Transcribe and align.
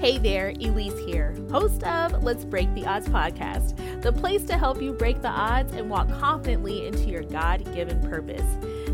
Hey 0.00 0.16
there, 0.16 0.48
Elise 0.48 0.98
here, 1.00 1.36
host 1.50 1.82
of 1.82 2.22
Let's 2.22 2.42
Break 2.42 2.72
the 2.74 2.86
Odds 2.86 3.06
podcast, 3.06 3.76
the 4.00 4.10
place 4.10 4.44
to 4.44 4.56
help 4.56 4.80
you 4.80 4.94
break 4.94 5.20
the 5.20 5.28
odds 5.28 5.74
and 5.74 5.90
walk 5.90 6.08
confidently 6.08 6.86
into 6.86 7.10
your 7.10 7.22
God 7.22 7.62
given 7.74 8.00
purpose. 8.08 8.46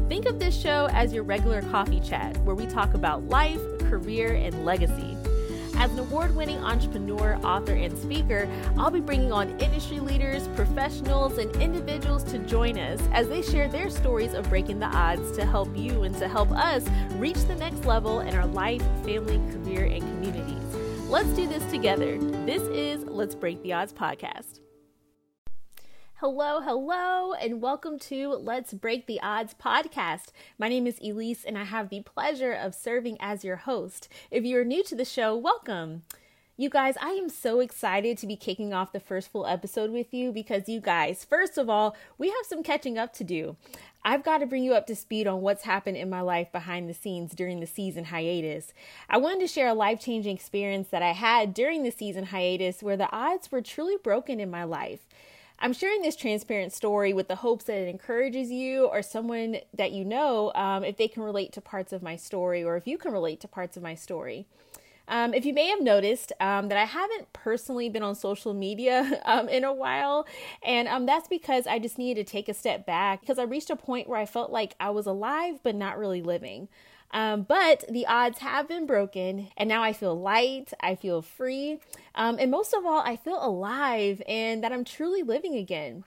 Think 0.09 0.27
of 0.27 0.41
this 0.41 0.61
show 0.61 0.89
as 0.91 1.13
your 1.13 1.23
regular 1.23 1.63
coffee 1.63 2.01
chat 2.01 2.37
where 2.39 2.57
we 2.57 2.67
talk 2.67 2.95
about 2.95 3.23
life, 3.29 3.61
career, 3.89 4.35
and 4.35 4.65
legacy. 4.65 5.17
As 5.77 5.93
an 5.93 6.01
award 6.01 6.35
winning 6.35 6.59
entrepreneur, 6.59 7.39
author, 7.45 7.75
and 7.75 7.97
speaker, 7.97 8.49
I'll 8.77 8.91
be 8.91 8.99
bringing 8.99 9.31
on 9.31 9.61
industry 9.61 10.01
leaders, 10.01 10.49
professionals, 10.57 11.39
and 11.39 11.55
individuals 11.63 12.25
to 12.33 12.39
join 12.41 12.79
us 12.79 13.01
as 13.13 13.29
they 13.29 13.43
share 13.43 13.69
their 13.69 13.91
stories 13.91 14.35
of 14.35 14.49
breaking 14.49 14.81
the 14.81 14.87
odds 14.87 15.37
to 15.37 15.47
help 15.47 15.69
you 15.77 16.03
and 16.03 16.19
to 16.19 16.27
help 16.27 16.51
us 16.51 16.85
reach 17.13 17.45
the 17.45 17.55
next 17.55 17.85
level 17.85 18.23
in 18.23 18.35
our 18.35 18.47
life, 18.47 18.83
family, 19.05 19.41
career, 19.53 19.85
and 19.85 20.03
communities. 20.03 20.66
Let's 21.09 21.29
do 21.31 21.47
this 21.47 21.65
together. 21.71 22.19
This 22.19 22.63
is 22.63 23.05
Let's 23.05 23.37
Break 23.37 23.63
the 23.63 23.73
Odds 23.73 23.93
podcast. 23.93 24.59
Hello, 26.15 26.61
hello, 26.61 27.33
and 27.33 27.63
welcome 27.63 27.97
to 28.01 28.31
Let's 28.31 28.75
Break 28.75 29.07
the 29.07 29.21
Odds 29.21 29.55
podcast. 29.55 30.31
My 30.59 30.69
name 30.69 30.85
is 30.85 30.99
Elise, 30.99 31.45
and 31.45 31.57
I 31.57 31.63
have 31.63 31.91
the 31.91 32.01
pleasure 32.01 32.53
of 32.53 32.75
serving 32.75 33.19
as 33.21 33.45
your 33.45 33.55
host. 33.55 34.09
If 34.33 34.45
you 34.45 34.59
are 34.59 34.65
new 34.65 34.83
to 34.83 34.97
the 34.97 35.05
show, 35.05 35.37
welcome. 35.37 36.03
You 36.59 36.71
guys, 36.71 36.95
I 37.03 37.11
am 37.11 37.29
so 37.29 37.61
excited 37.61 38.17
to 38.17 38.27
be 38.27 38.35
kicking 38.35 38.73
off 38.73 38.93
the 38.93 38.99
first 38.99 39.31
full 39.31 39.47
episode 39.47 39.91
with 39.91 40.15
you 40.15 40.33
because 40.33 40.71
you 40.71 40.81
guys, 40.81 41.23
first 41.23 41.59
of 41.59 41.69
all, 41.69 41.95
we 42.17 42.29
have 42.29 42.47
some 42.49 42.63
catching 42.63 42.97
up 42.97 43.13
to 43.17 43.25
do. 43.25 43.57
I've 44.03 44.25
got 44.25 44.39
to 44.39 44.47
bring 44.47 44.65
you 44.65 44.73
up 44.73 44.87
to 44.87 44.97
speed 44.97 45.27
on 45.27 45.43
what's 45.43 45.65
happened 45.65 45.99
in 45.99 46.09
my 46.09 46.23
life 46.23 46.51
behind 46.53 46.89
the 46.89 46.95
scenes 46.95 47.35
during 47.35 47.61
the 47.61 47.67
season 47.67 48.07
hiatus. 48.07 48.73
I 49.11 49.19
wanted 49.19 49.41
to 49.41 49.49
share 49.49 49.69
a 49.69 49.75
life 49.75 50.01
changing 50.01 50.35
experience 50.35 50.89
that 50.89 51.03
I 51.03 51.13
had 51.13 51.53
during 51.53 51.83
the 51.83 51.91
season 51.91 52.25
hiatus 52.25 52.83
where 52.83 52.97
the 52.97 53.15
odds 53.15 53.53
were 53.53 53.61
truly 53.61 53.99
broken 54.03 54.41
in 54.41 54.51
my 54.51 54.65
life. 54.65 55.01
I'm 55.59 55.75
sharing 55.75 56.01
this 56.01 56.17
transparent 56.17 56.73
story 56.73 57.13
with 57.13 57.29
the 57.29 57.37
hopes 57.37 57.67
that 57.67 57.77
it 57.77 57.89
encourages 57.89 58.51
you 58.51 58.87
or 58.87 59.03
someone 59.03 59.59
that 59.75 59.93
you 59.93 60.07
know 60.07 60.53
um, 60.55 60.85
if 60.85 60.97
they 60.97 61.09
can 61.09 61.23
relate 61.23 61.53
to 61.53 61.61
parts 61.61 61.93
of 61.93 62.03
my 62.03 62.17
story 62.17 62.65
or 62.65 62.79
if 62.79 62.87
you 62.87 62.97
can 62.97 63.13
relate 63.13 63.41
to 63.41 63.49
parts 63.49 63.77
of 63.77 63.83
my 63.83 63.95
story. 63.95 64.47
Um, 65.09 65.35
if 65.35 65.45
you 65.47 65.55
may 65.55 65.69
have 65.69 65.81
noticed 65.81 66.33
um, 66.41 66.69
that 66.69 66.79
I 66.79 66.85
haven't 66.85 67.33
personally 67.33 67.89
been 67.89 68.03
on 68.03 68.15
social 68.15 68.55
media 68.55 69.21
um, 69.25 69.49
in 69.49 69.65
a 69.65 69.73
while, 69.73 70.27
and 70.65 70.89
um, 70.89 71.07
that's 71.07 71.29
because 71.29 71.67
I 71.67 71.79
just 71.79 71.99
needed 71.99 72.27
to 72.27 72.31
take 72.31 72.49
a 72.49 72.55
step 72.55 72.87
back 72.87 73.21
because 73.21 73.39
I 73.39 73.45
reached 73.45 73.71
a 73.71 73.77
point 73.77 74.09
where 74.09 74.19
I 74.19 74.27
felt 74.27 74.51
like 74.51 74.75
I 74.81 74.91
was 74.91 75.07
alive 75.07 75.61
but 75.63 75.75
not 75.75 75.99
really 75.99 76.23
living. 76.23 76.69
Um, 77.13 77.43
but 77.43 77.85
the 77.89 78.05
odds 78.07 78.39
have 78.39 78.67
been 78.67 78.85
broken, 78.85 79.49
and 79.57 79.69
now 79.69 79.83
I 79.83 79.93
feel 79.93 80.19
light, 80.19 80.73
I 80.81 80.97
feel 80.97 81.23
free, 81.23 81.79
um, 82.17 82.37
and 82.41 82.51
most 82.51 82.75
of 82.75 82.85
all, 82.85 83.01
I 83.01 83.15
feel 83.15 83.39
alive 83.41 84.21
and 84.27 84.65
that 84.65 84.73
I'm 84.73 84.85
truly 84.85 85.23
living 85.23 85.55
again 85.55 86.03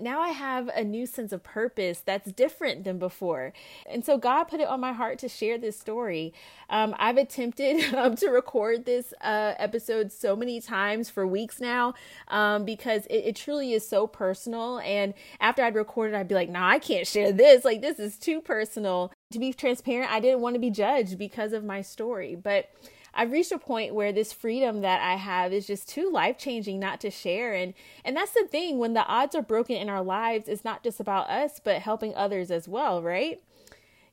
now 0.00 0.20
I 0.20 0.28
have 0.28 0.68
a 0.68 0.84
new 0.84 1.06
sense 1.06 1.32
of 1.32 1.42
purpose 1.42 2.02
that's 2.04 2.32
different 2.32 2.84
than 2.84 2.98
before. 2.98 3.52
And 3.86 4.04
so 4.04 4.18
God 4.18 4.44
put 4.44 4.60
it 4.60 4.68
on 4.68 4.80
my 4.80 4.92
heart 4.92 5.18
to 5.20 5.28
share 5.28 5.58
this 5.58 5.78
story. 5.78 6.32
Um, 6.70 6.94
I've 6.98 7.16
attempted 7.16 7.94
um, 7.94 8.16
to 8.16 8.28
record 8.28 8.84
this 8.84 9.12
uh, 9.20 9.54
episode 9.58 10.12
so 10.12 10.36
many 10.36 10.60
times 10.60 11.08
for 11.10 11.26
weeks 11.26 11.60
now 11.60 11.94
um, 12.28 12.64
because 12.64 13.06
it, 13.06 13.24
it, 13.24 13.36
truly 13.36 13.72
is 13.72 13.86
so 13.86 14.06
personal. 14.06 14.78
And 14.80 15.14
after 15.40 15.62
I'd 15.62 15.74
recorded, 15.74 16.14
I'd 16.14 16.28
be 16.28 16.34
like, 16.34 16.50
nah, 16.50 16.68
I 16.68 16.78
can't 16.78 17.06
share 17.06 17.32
this. 17.32 17.64
Like, 17.64 17.80
this 17.80 17.98
is 17.98 18.18
too 18.18 18.40
personal. 18.40 19.12
To 19.32 19.38
be 19.38 19.52
transparent, 19.52 20.10
I 20.10 20.20
didn't 20.20 20.40
want 20.40 20.54
to 20.54 20.60
be 20.60 20.70
judged 20.70 21.18
because 21.18 21.52
of 21.52 21.64
my 21.64 21.82
story. 21.82 22.34
But 22.34 22.70
I've 23.14 23.32
reached 23.32 23.52
a 23.52 23.58
point 23.58 23.94
where 23.94 24.12
this 24.12 24.32
freedom 24.32 24.80
that 24.82 25.00
I 25.00 25.16
have 25.16 25.52
is 25.52 25.66
just 25.66 25.88
too 25.88 26.10
life 26.10 26.38
changing 26.38 26.78
not 26.78 27.00
to 27.00 27.10
share. 27.10 27.54
And 27.54 27.74
and 28.04 28.16
that's 28.16 28.32
the 28.32 28.46
thing 28.48 28.78
when 28.78 28.94
the 28.94 29.04
odds 29.06 29.34
are 29.34 29.42
broken 29.42 29.76
in 29.76 29.88
our 29.88 30.02
lives, 30.02 30.48
it's 30.48 30.64
not 30.64 30.82
just 30.82 31.00
about 31.00 31.28
us, 31.28 31.60
but 31.62 31.82
helping 31.82 32.14
others 32.14 32.50
as 32.50 32.68
well, 32.68 33.02
right? 33.02 33.42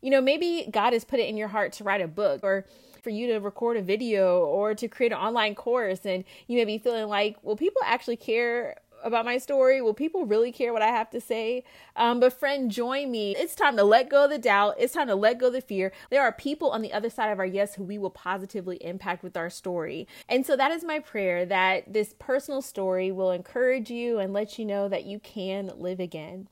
You 0.02 0.12
know, 0.12 0.22
maybe 0.22 0.68
God 0.72 0.94
has 0.94 1.04
put 1.04 1.20
it 1.20 1.30
in 1.30 1.38
your 1.38 1.48
heart 1.48 1.74
to 1.74 1.84
write 1.84 2.02
a 2.02 2.08
book 2.08 2.42
or 2.44 2.66
for 3.06 3.12
you 3.12 3.28
to 3.28 3.38
record 3.38 3.78
a 3.78 3.84
video 3.84 4.40
or 4.46 4.74
to 4.74 4.88
create 4.88 5.12
an 5.12 5.20
online 5.20 5.54
course 5.54 6.08
and 6.08 6.24
you 6.48 6.58
may 6.58 6.66
be 6.66 6.80
feeling 6.80 7.08
like 7.08 7.38
well 7.44 7.56
people 7.56 7.80
actually 7.86 8.16
care 8.16 8.78
about 9.06 9.24
my 9.24 9.38
story? 9.38 9.82
Will 9.82 9.94
people 9.94 10.26
really 10.26 10.52
care 10.52 10.74
what 10.74 10.82
I 10.82 10.88
have 10.88 11.10
to 11.12 11.22
say? 11.22 11.64
Um, 11.96 12.20
but 12.20 12.34
friend, 12.34 12.70
join 12.70 13.12
me. 13.12 13.36
It's 13.38 13.56
time 13.56 13.78
to 13.78 13.84
let 13.84 14.10
go 14.10 14.26
of 14.26 14.32
the 14.32 14.38
doubt. 14.38 14.76
It's 14.78 14.94
time 14.94 15.08
to 15.08 15.16
let 15.16 15.38
go 15.38 15.48
of 15.48 15.54
the 15.54 15.62
fear. 15.62 15.94
There 16.10 16.24
are 16.24 16.32
people 16.32 16.72
on 16.72 16.82
the 16.82 16.92
other 16.92 17.10
side 17.10 17.32
of 17.32 17.40
our 17.40 17.46
yes 17.46 17.76
who 17.76 17.84
we 17.84 17.98
will 17.98 18.10
positively 18.10 18.78
impact 18.82 19.24
with 19.24 19.38
our 19.38 19.50
story. 19.50 20.08
And 20.28 20.46
so 20.46 20.56
that 20.58 20.72
is 20.72 20.84
my 20.84 21.00
prayer 21.00 21.46
that 21.46 21.94
this 21.94 22.14
personal 22.20 22.62
story 22.62 23.12
will 23.12 23.32
encourage 23.32 23.90
you 23.90 24.20
and 24.20 24.34
let 24.34 24.60
you 24.60 24.66
know 24.66 24.90
that 24.90 25.06
you 25.06 25.20
can 25.20 25.72
live 25.78 26.00
again. 26.00 26.50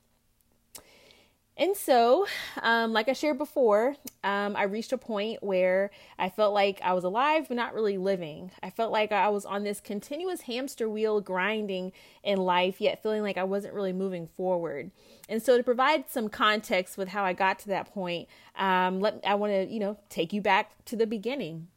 And 1.56 1.76
so, 1.76 2.26
um, 2.62 2.92
like 2.92 3.08
I 3.08 3.12
shared 3.12 3.38
before, 3.38 3.94
um, 4.24 4.56
I 4.56 4.64
reached 4.64 4.92
a 4.92 4.98
point 4.98 5.40
where 5.40 5.92
I 6.18 6.28
felt 6.28 6.52
like 6.52 6.80
I 6.82 6.94
was 6.94 7.04
alive, 7.04 7.46
but 7.46 7.56
not 7.56 7.74
really 7.74 7.96
living. 7.96 8.50
I 8.60 8.70
felt 8.70 8.90
like 8.90 9.12
I 9.12 9.28
was 9.28 9.44
on 9.44 9.62
this 9.62 9.78
continuous 9.78 10.42
hamster 10.42 10.88
wheel 10.88 11.20
grinding 11.20 11.92
in 12.24 12.38
life, 12.38 12.80
yet 12.80 13.04
feeling 13.04 13.22
like 13.22 13.38
I 13.38 13.44
wasn't 13.44 13.74
really 13.74 13.92
moving 13.92 14.26
forward. 14.26 14.90
And 15.28 15.40
so, 15.40 15.56
to 15.56 15.62
provide 15.62 16.10
some 16.10 16.28
context 16.28 16.98
with 16.98 17.08
how 17.08 17.22
I 17.22 17.32
got 17.34 17.60
to 17.60 17.68
that 17.68 17.94
point, 17.94 18.28
um, 18.56 19.00
let 19.00 19.20
I 19.24 19.36
want 19.36 19.52
to, 19.52 19.72
you 19.72 19.78
know, 19.78 19.96
take 20.08 20.32
you 20.32 20.40
back 20.40 20.84
to 20.86 20.96
the 20.96 21.06
beginning. 21.06 21.68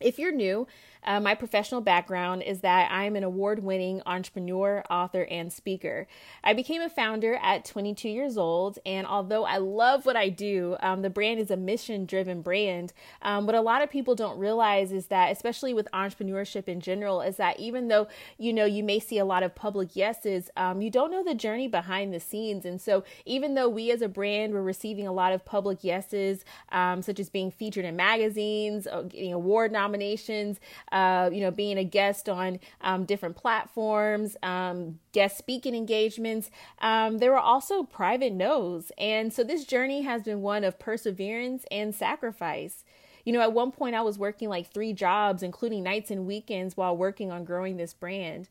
If 0.00 0.18
you're 0.18 0.32
new, 0.32 0.66
uh, 1.04 1.20
my 1.20 1.34
professional 1.34 1.80
background 1.80 2.42
is 2.42 2.60
that 2.60 2.90
I'm 2.90 3.16
an 3.16 3.24
award 3.24 3.62
winning 3.62 4.02
entrepreneur, 4.06 4.84
author, 4.90 5.22
and 5.24 5.52
speaker. 5.52 6.06
I 6.44 6.52
became 6.52 6.82
a 6.82 6.88
founder 6.88 7.38
at 7.42 7.64
22 7.64 8.08
years 8.08 8.36
old, 8.36 8.78
and 8.84 9.06
although 9.06 9.44
I 9.44 9.58
love 9.58 10.06
what 10.06 10.16
I 10.16 10.28
do, 10.28 10.76
um, 10.80 11.02
the 11.02 11.10
brand 11.10 11.40
is 11.40 11.50
a 11.50 11.56
mission 11.56 12.04
driven 12.04 12.42
brand. 12.42 12.92
Um, 13.22 13.46
what 13.46 13.54
a 13.54 13.60
lot 13.60 13.82
of 13.82 13.90
people 13.90 14.14
don't 14.14 14.38
realize 14.38 14.92
is 14.92 15.06
that, 15.06 15.32
especially 15.32 15.74
with 15.74 15.88
entrepreneurship 15.92 16.68
in 16.68 16.80
general, 16.80 17.20
is 17.22 17.36
that 17.36 17.58
even 17.58 17.88
though 17.88 18.08
you 18.38 18.52
know 18.52 18.64
you 18.64 18.84
may 18.84 18.98
see 18.98 19.18
a 19.18 19.24
lot 19.24 19.42
of 19.42 19.54
public 19.54 19.96
yeses, 19.96 20.50
um, 20.56 20.82
you 20.82 20.90
don't 20.90 21.10
know 21.10 21.24
the 21.24 21.34
journey 21.34 21.68
behind 21.68 22.12
the 22.12 22.20
scenes. 22.20 22.64
And 22.64 22.80
so, 22.80 23.04
even 23.24 23.54
though 23.54 23.68
we 23.68 23.90
as 23.90 24.02
a 24.02 24.08
brand 24.08 24.52
were 24.52 24.62
receiving 24.62 25.06
a 25.06 25.12
lot 25.12 25.32
of 25.32 25.44
public 25.44 25.82
yeses, 25.82 26.44
um, 26.72 27.02
such 27.02 27.18
as 27.20 27.30
being 27.30 27.50
featured 27.50 27.84
in 27.84 27.96
magazines, 27.96 28.86
uh, 28.86 29.02
getting 29.02 29.32
award 29.32 29.72
nominations, 29.72 30.60
uh, 30.92 31.30
you 31.32 31.40
know, 31.40 31.50
being 31.50 31.78
a 31.78 31.84
guest 31.84 32.28
on 32.28 32.58
um, 32.80 33.04
different 33.04 33.36
platforms, 33.36 34.36
um, 34.42 34.98
guest 35.12 35.38
speaking 35.38 35.74
engagements. 35.74 36.50
Um, 36.80 37.18
there 37.18 37.30
were 37.30 37.38
also 37.38 37.82
private 37.82 38.32
no's. 38.32 38.90
And 38.98 39.32
so 39.32 39.44
this 39.44 39.64
journey 39.64 40.02
has 40.02 40.22
been 40.22 40.42
one 40.42 40.64
of 40.64 40.78
perseverance 40.78 41.64
and 41.70 41.94
sacrifice. 41.94 42.84
You 43.24 43.32
know, 43.32 43.40
at 43.40 43.52
one 43.52 43.70
point 43.70 43.94
I 43.94 44.02
was 44.02 44.18
working 44.18 44.48
like 44.48 44.72
three 44.72 44.92
jobs, 44.92 45.42
including 45.42 45.82
nights 45.82 46.10
and 46.10 46.26
weekends, 46.26 46.76
while 46.76 46.96
working 46.96 47.30
on 47.30 47.44
growing 47.44 47.76
this 47.76 47.92
brand 47.94 48.48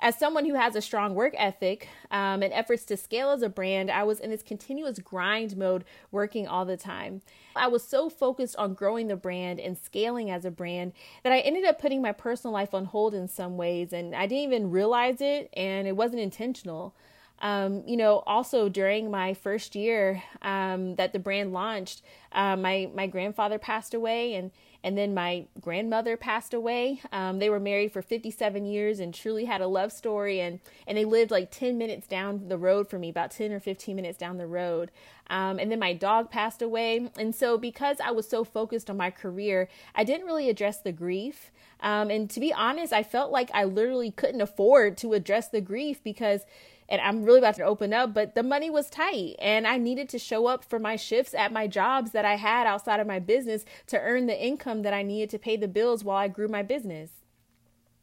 as 0.00 0.18
someone 0.18 0.44
who 0.44 0.54
has 0.54 0.74
a 0.74 0.82
strong 0.82 1.14
work 1.14 1.34
ethic 1.36 1.88
um, 2.10 2.42
and 2.42 2.52
efforts 2.52 2.84
to 2.84 2.96
scale 2.96 3.30
as 3.30 3.42
a 3.42 3.48
brand, 3.48 3.90
I 3.90 4.02
was 4.02 4.20
in 4.20 4.30
this 4.30 4.42
continuous 4.42 4.98
grind 4.98 5.56
mode 5.56 5.84
working 6.10 6.48
all 6.48 6.64
the 6.64 6.76
time. 6.76 7.22
I 7.56 7.68
was 7.68 7.84
so 7.86 8.10
focused 8.10 8.56
on 8.56 8.74
growing 8.74 9.06
the 9.08 9.16
brand 9.16 9.60
and 9.60 9.78
scaling 9.78 10.30
as 10.30 10.44
a 10.44 10.50
brand 10.50 10.92
that 11.22 11.32
I 11.32 11.38
ended 11.40 11.64
up 11.64 11.80
putting 11.80 12.02
my 12.02 12.12
personal 12.12 12.52
life 12.52 12.74
on 12.74 12.86
hold 12.86 13.14
in 13.14 13.28
some 13.28 13.56
ways, 13.56 13.92
and 13.92 14.14
I 14.14 14.26
didn't 14.26 14.52
even 14.52 14.70
realize 14.70 15.20
it, 15.20 15.48
and 15.54 15.86
it 15.86 15.96
wasn't 15.96 16.22
intentional. 16.22 16.94
Um, 17.40 17.82
you 17.86 17.96
know, 17.96 18.22
also 18.26 18.68
during 18.68 19.10
my 19.10 19.34
first 19.34 19.74
year 19.74 20.22
um, 20.42 20.94
that 20.96 21.12
the 21.12 21.18
brand 21.18 21.52
launched, 21.52 22.02
uh, 22.32 22.56
my 22.56 22.90
my 22.94 23.06
grandfather 23.06 23.58
passed 23.58 23.92
away, 23.94 24.34
and 24.34 24.50
and 24.84 24.98
then 24.98 25.14
my 25.14 25.46
grandmother 25.62 26.14
passed 26.18 26.52
away. 26.52 27.00
Um, 27.10 27.38
they 27.38 27.48
were 27.48 27.58
married 27.58 27.90
for 27.90 28.02
57 28.02 28.66
years 28.66 29.00
and 29.00 29.14
truly 29.14 29.46
had 29.46 29.62
a 29.62 29.66
love 29.66 29.90
story. 29.92 30.40
And, 30.40 30.60
and 30.86 30.98
they 30.98 31.06
lived 31.06 31.30
like 31.30 31.50
10 31.50 31.78
minutes 31.78 32.06
down 32.06 32.48
the 32.48 32.58
road 32.58 32.90
from 32.90 33.00
me, 33.00 33.08
about 33.08 33.30
10 33.30 33.50
or 33.50 33.60
15 33.60 33.96
minutes 33.96 34.18
down 34.18 34.36
the 34.36 34.46
road. 34.46 34.90
Um, 35.30 35.58
and 35.58 35.72
then 35.72 35.78
my 35.78 35.94
dog 35.94 36.30
passed 36.30 36.60
away. 36.60 37.10
And 37.18 37.34
so, 37.34 37.56
because 37.56 37.96
I 37.98 38.10
was 38.10 38.28
so 38.28 38.44
focused 38.44 38.90
on 38.90 38.98
my 38.98 39.10
career, 39.10 39.70
I 39.94 40.04
didn't 40.04 40.26
really 40.26 40.50
address 40.50 40.82
the 40.82 40.92
grief. 40.92 41.50
Um, 41.80 42.10
and 42.10 42.28
to 42.28 42.38
be 42.38 42.52
honest, 42.52 42.92
I 42.92 43.02
felt 43.02 43.32
like 43.32 43.50
I 43.54 43.64
literally 43.64 44.10
couldn't 44.10 44.42
afford 44.42 44.98
to 44.98 45.14
address 45.14 45.48
the 45.48 45.62
grief 45.62 46.04
because 46.04 46.42
and 46.88 47.00
I'm 47.00 47.22
really 47.22 47.38
about 47.38 47.56
to 47.56 47.64
open 47.64 47.92
up, 47.92 48.14
but 48.14 48.34
the 48.34 48.42
money 48.42 48.70
was 48.70 48.90
tight 48.90 49.36
and 49.38 49.66
I 49.66 49.78
needed 49.78 50.08
to 50.10 50.18
show 50.18 50.46
up 50.46 50.64
for 50.64 50.78
my 50.78 50.96
shifts 50.96 51.34
at 51.34 51.52
my 51.52 51.66
jobs 51.66 52.12
that 52.12 52.24
I 52.24 52.36
had 52.36 52.66
outside 52.66 53.00
of 53.00 53.06
my 53.06 53.18
business 53.18 53.64
to 53.88 54.00
earn 54.00 54.26
the 54.26 54.40
income 54.40 54.82
that 54.82 54.92
I 54.92 55.02
needed 55.02 55.30
to 55.30 55.38
pay 55.38 55.56
the 55.56 55.68
bills 55.68 56.04
while 56.04 56.18
I 56.18 56.28
grew 56.28 56.48
my 56.48 56.62
business. 56.62 57.10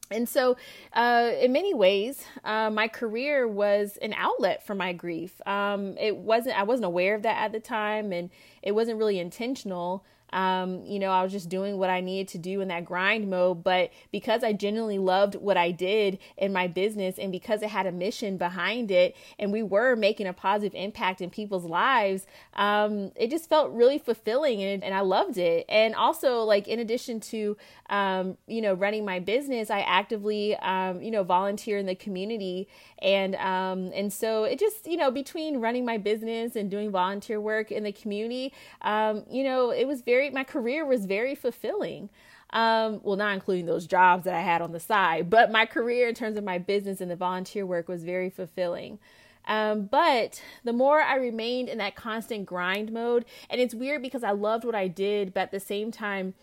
And 0.10 0.28
so, 0.28 0.58
uh, 0.94 1.32
in 1.40 1.54
many 1.54 1.74
ways, 1.74 2.26
uh, 2.44 2.70
my 2.70 2.90
career 2.90 3.48
was 3.48 3.98
an 4.02 4.14
outlet 4.14 4.66
for 4.66 4.76
my 4.76 4.92
grief. 4.92 5.40
Um, 5.48 5.98
it 5.98 6.18
wasn't, 6.18 6.60
I 6.60 6.64
wasn't 6.64 6.86
aware 6.86 7.16
of 7.16 7.24
that 7.24 7.38
at 7.38 7.54
the 7.54 7.62
time 7.62 8.12
and 8.12 8.30
it 8.62 8.74
wasn't 8.74 8.98
really 8.98 9.20
intentional. 9.20 10.04
Um, 10.34 10.84
you 10.86 11.00
know, 11.00 11.12
I 11.12 11.24
was 11.24 11.32
just 11.32 11.50
doing 11.50 11.78
what 11.78 11.90
I 11.90 12.02
needed 12.02 12.28
to 12.30 12.38
do 12.38 12.62
in 12.62 12.68
that 12.70 12.86
grind 12.86 13.30
mode. 13.30 13.64
But 13.64 13.92
because 14.12 14.44
I 14.44 14.54
genuinely 14.54 15.00
loved 15.00 15.36
what 15.36 15.58
I 15.58 15.72
did 15.72 16.20
in 16.38 16.54
my 16.54 16.68
business 16.68 17.18
and 17.18 17.32
because 17.32 17.62
it 17.62 17.70
had 17.70 17.86
a 17.86 17.92
mission 17.92 18.38
behind 18.38 18.92
it 18.92 19.16
and 19.40 19.52
we 19.52 19.64
were 19.64 19.96
making 19.96 20.28
a 20.28 20.34
positive 20.34 20.76
impact 20.76 21.22
in 21.22 21.30
people's 21.30 21.66
lives, 21.66 22.26
um, 22.54 23.12
it 23.16 23.30
just 23.30 23.50
felt 23.50 23.72
really 23.72 23.98
fulfilling 23.98 24.62
and, 24.62 24.84
and 24.84 24.94
I 24.94 25.02
loved 25.02 25.38
it. 25.38 25.66
And 25.68 25.96
also, 25.96 26.44
like, 26.44 26.68
in 26.68 26.80
addition 26.80 27.20
to, 27.22 27.58
um, 27.90 28.38
you 28.48 28.62
know, 28.62 28.74
running 28.74 29.04
my 29.06 29.20
business, 29.20 29.70
I 29.70 29.82
actively, 29.82 30.56
um, 30.58 31.02
you 31.02 31.12
know, 31.12 31.24
volunteer 31.24 31.78
in 31.78 31.86
the 31.86 31.96
community. 31.96 32.68
And, 33.00 33.36
um, 33.36 33.92
and 33.94 34.12
so 34.14 34.44
it 34.44 34.60
just, 34.60 34.88
you 34.88 34.98
know, 34.98 35.12
between 35.12 35.58
running 35.58 35.86
my 35.86 35.98
business 35.98 36.56
and 36.56 36.70
doing 36.70 36.92
volunteer 36.92 37.42
work 37.42 37.72
in 37.72 37.84
the 37.84 37.92
community, 37.92 38.54
um, 38.82 39.24
you 39.30 39.44
know, 39.44 39.72
it 39.72 39.86
was 39.86 40.02
very, 40.02 40.21
my 40.30 40.44
career 40.44 40.86
was 40.86 41.06
very 41.06 41.36
fulfilling. 41.36 42.10
Um, 42.54 43.00
well, 43.04 43.16
not 43.16 43.34
including 43.34 43.66
those 43.66 43.88
jobs 43.88 44.26
that 44.26 44.34
I 44.34 44.42
had 44.42 44.62
on 44.62 44.74
the 44.74 44.80
side, 44.80 45.30
but 45.30 45.52
my 45.52 45.66
career 45.66 46.10
in 46.10 46.16
terms 46.16 46.36
of 46.36 46.44
my 46.44 46.58
business 46.58 47.00
and 47.00 47.10
the 47.10 47.16
volunteer 47.16 47.66
work 47.66 47.88
was 47.88 48.04
very 48.04 48.30
fulfilling. 48.30 49.00
Um, 49.46 49.86
but 49.86 50.42
the 50.64 50.74
more 50.74 51.02
I 51.02 51.16
remained 51.16 51.70
in 51.70 51.78
that 51.78 51.96
constant 51.96 52.46
grind 52.46 52.92
mode, 52.92 53.26
and 53.50 53.62
it's 53.62 53.74
weird 53.74 54.02
because 54.02 54.24
I 54.24 54.32
loved 54.32 54.66
what 54.66 54.76
I 54.76 54.88
did, 54.88 55.34
but 55.34 55.42
at 55.42 55.52
the 55.52 55.60
same 55.62 55.92
time, 55.92 56.34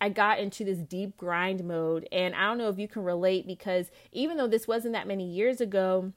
I 0.00 0.08
got 0.08 0.40
into 0.40 0.64
this 0.64 0.78
deep 0.78 1.16
grind 1.16 1.64
mode. 1.64 2.08
And 2.10 2.34
I 2.34 2.46
don't 2.46 2.58
know 2.58 2.68
if 2.68 2.78
you 2.78 2.88
can 2.88 3.04
relate 3.04 3.46
because 3.46 3.86
even 4.10 4.36
though 4.36 4.48
this 4.48 4.66
wasn't 4.66 4.94
that 4.94 5.06
many 5.06 5.24
years 5.24 5.60
ago, 5.60 6.12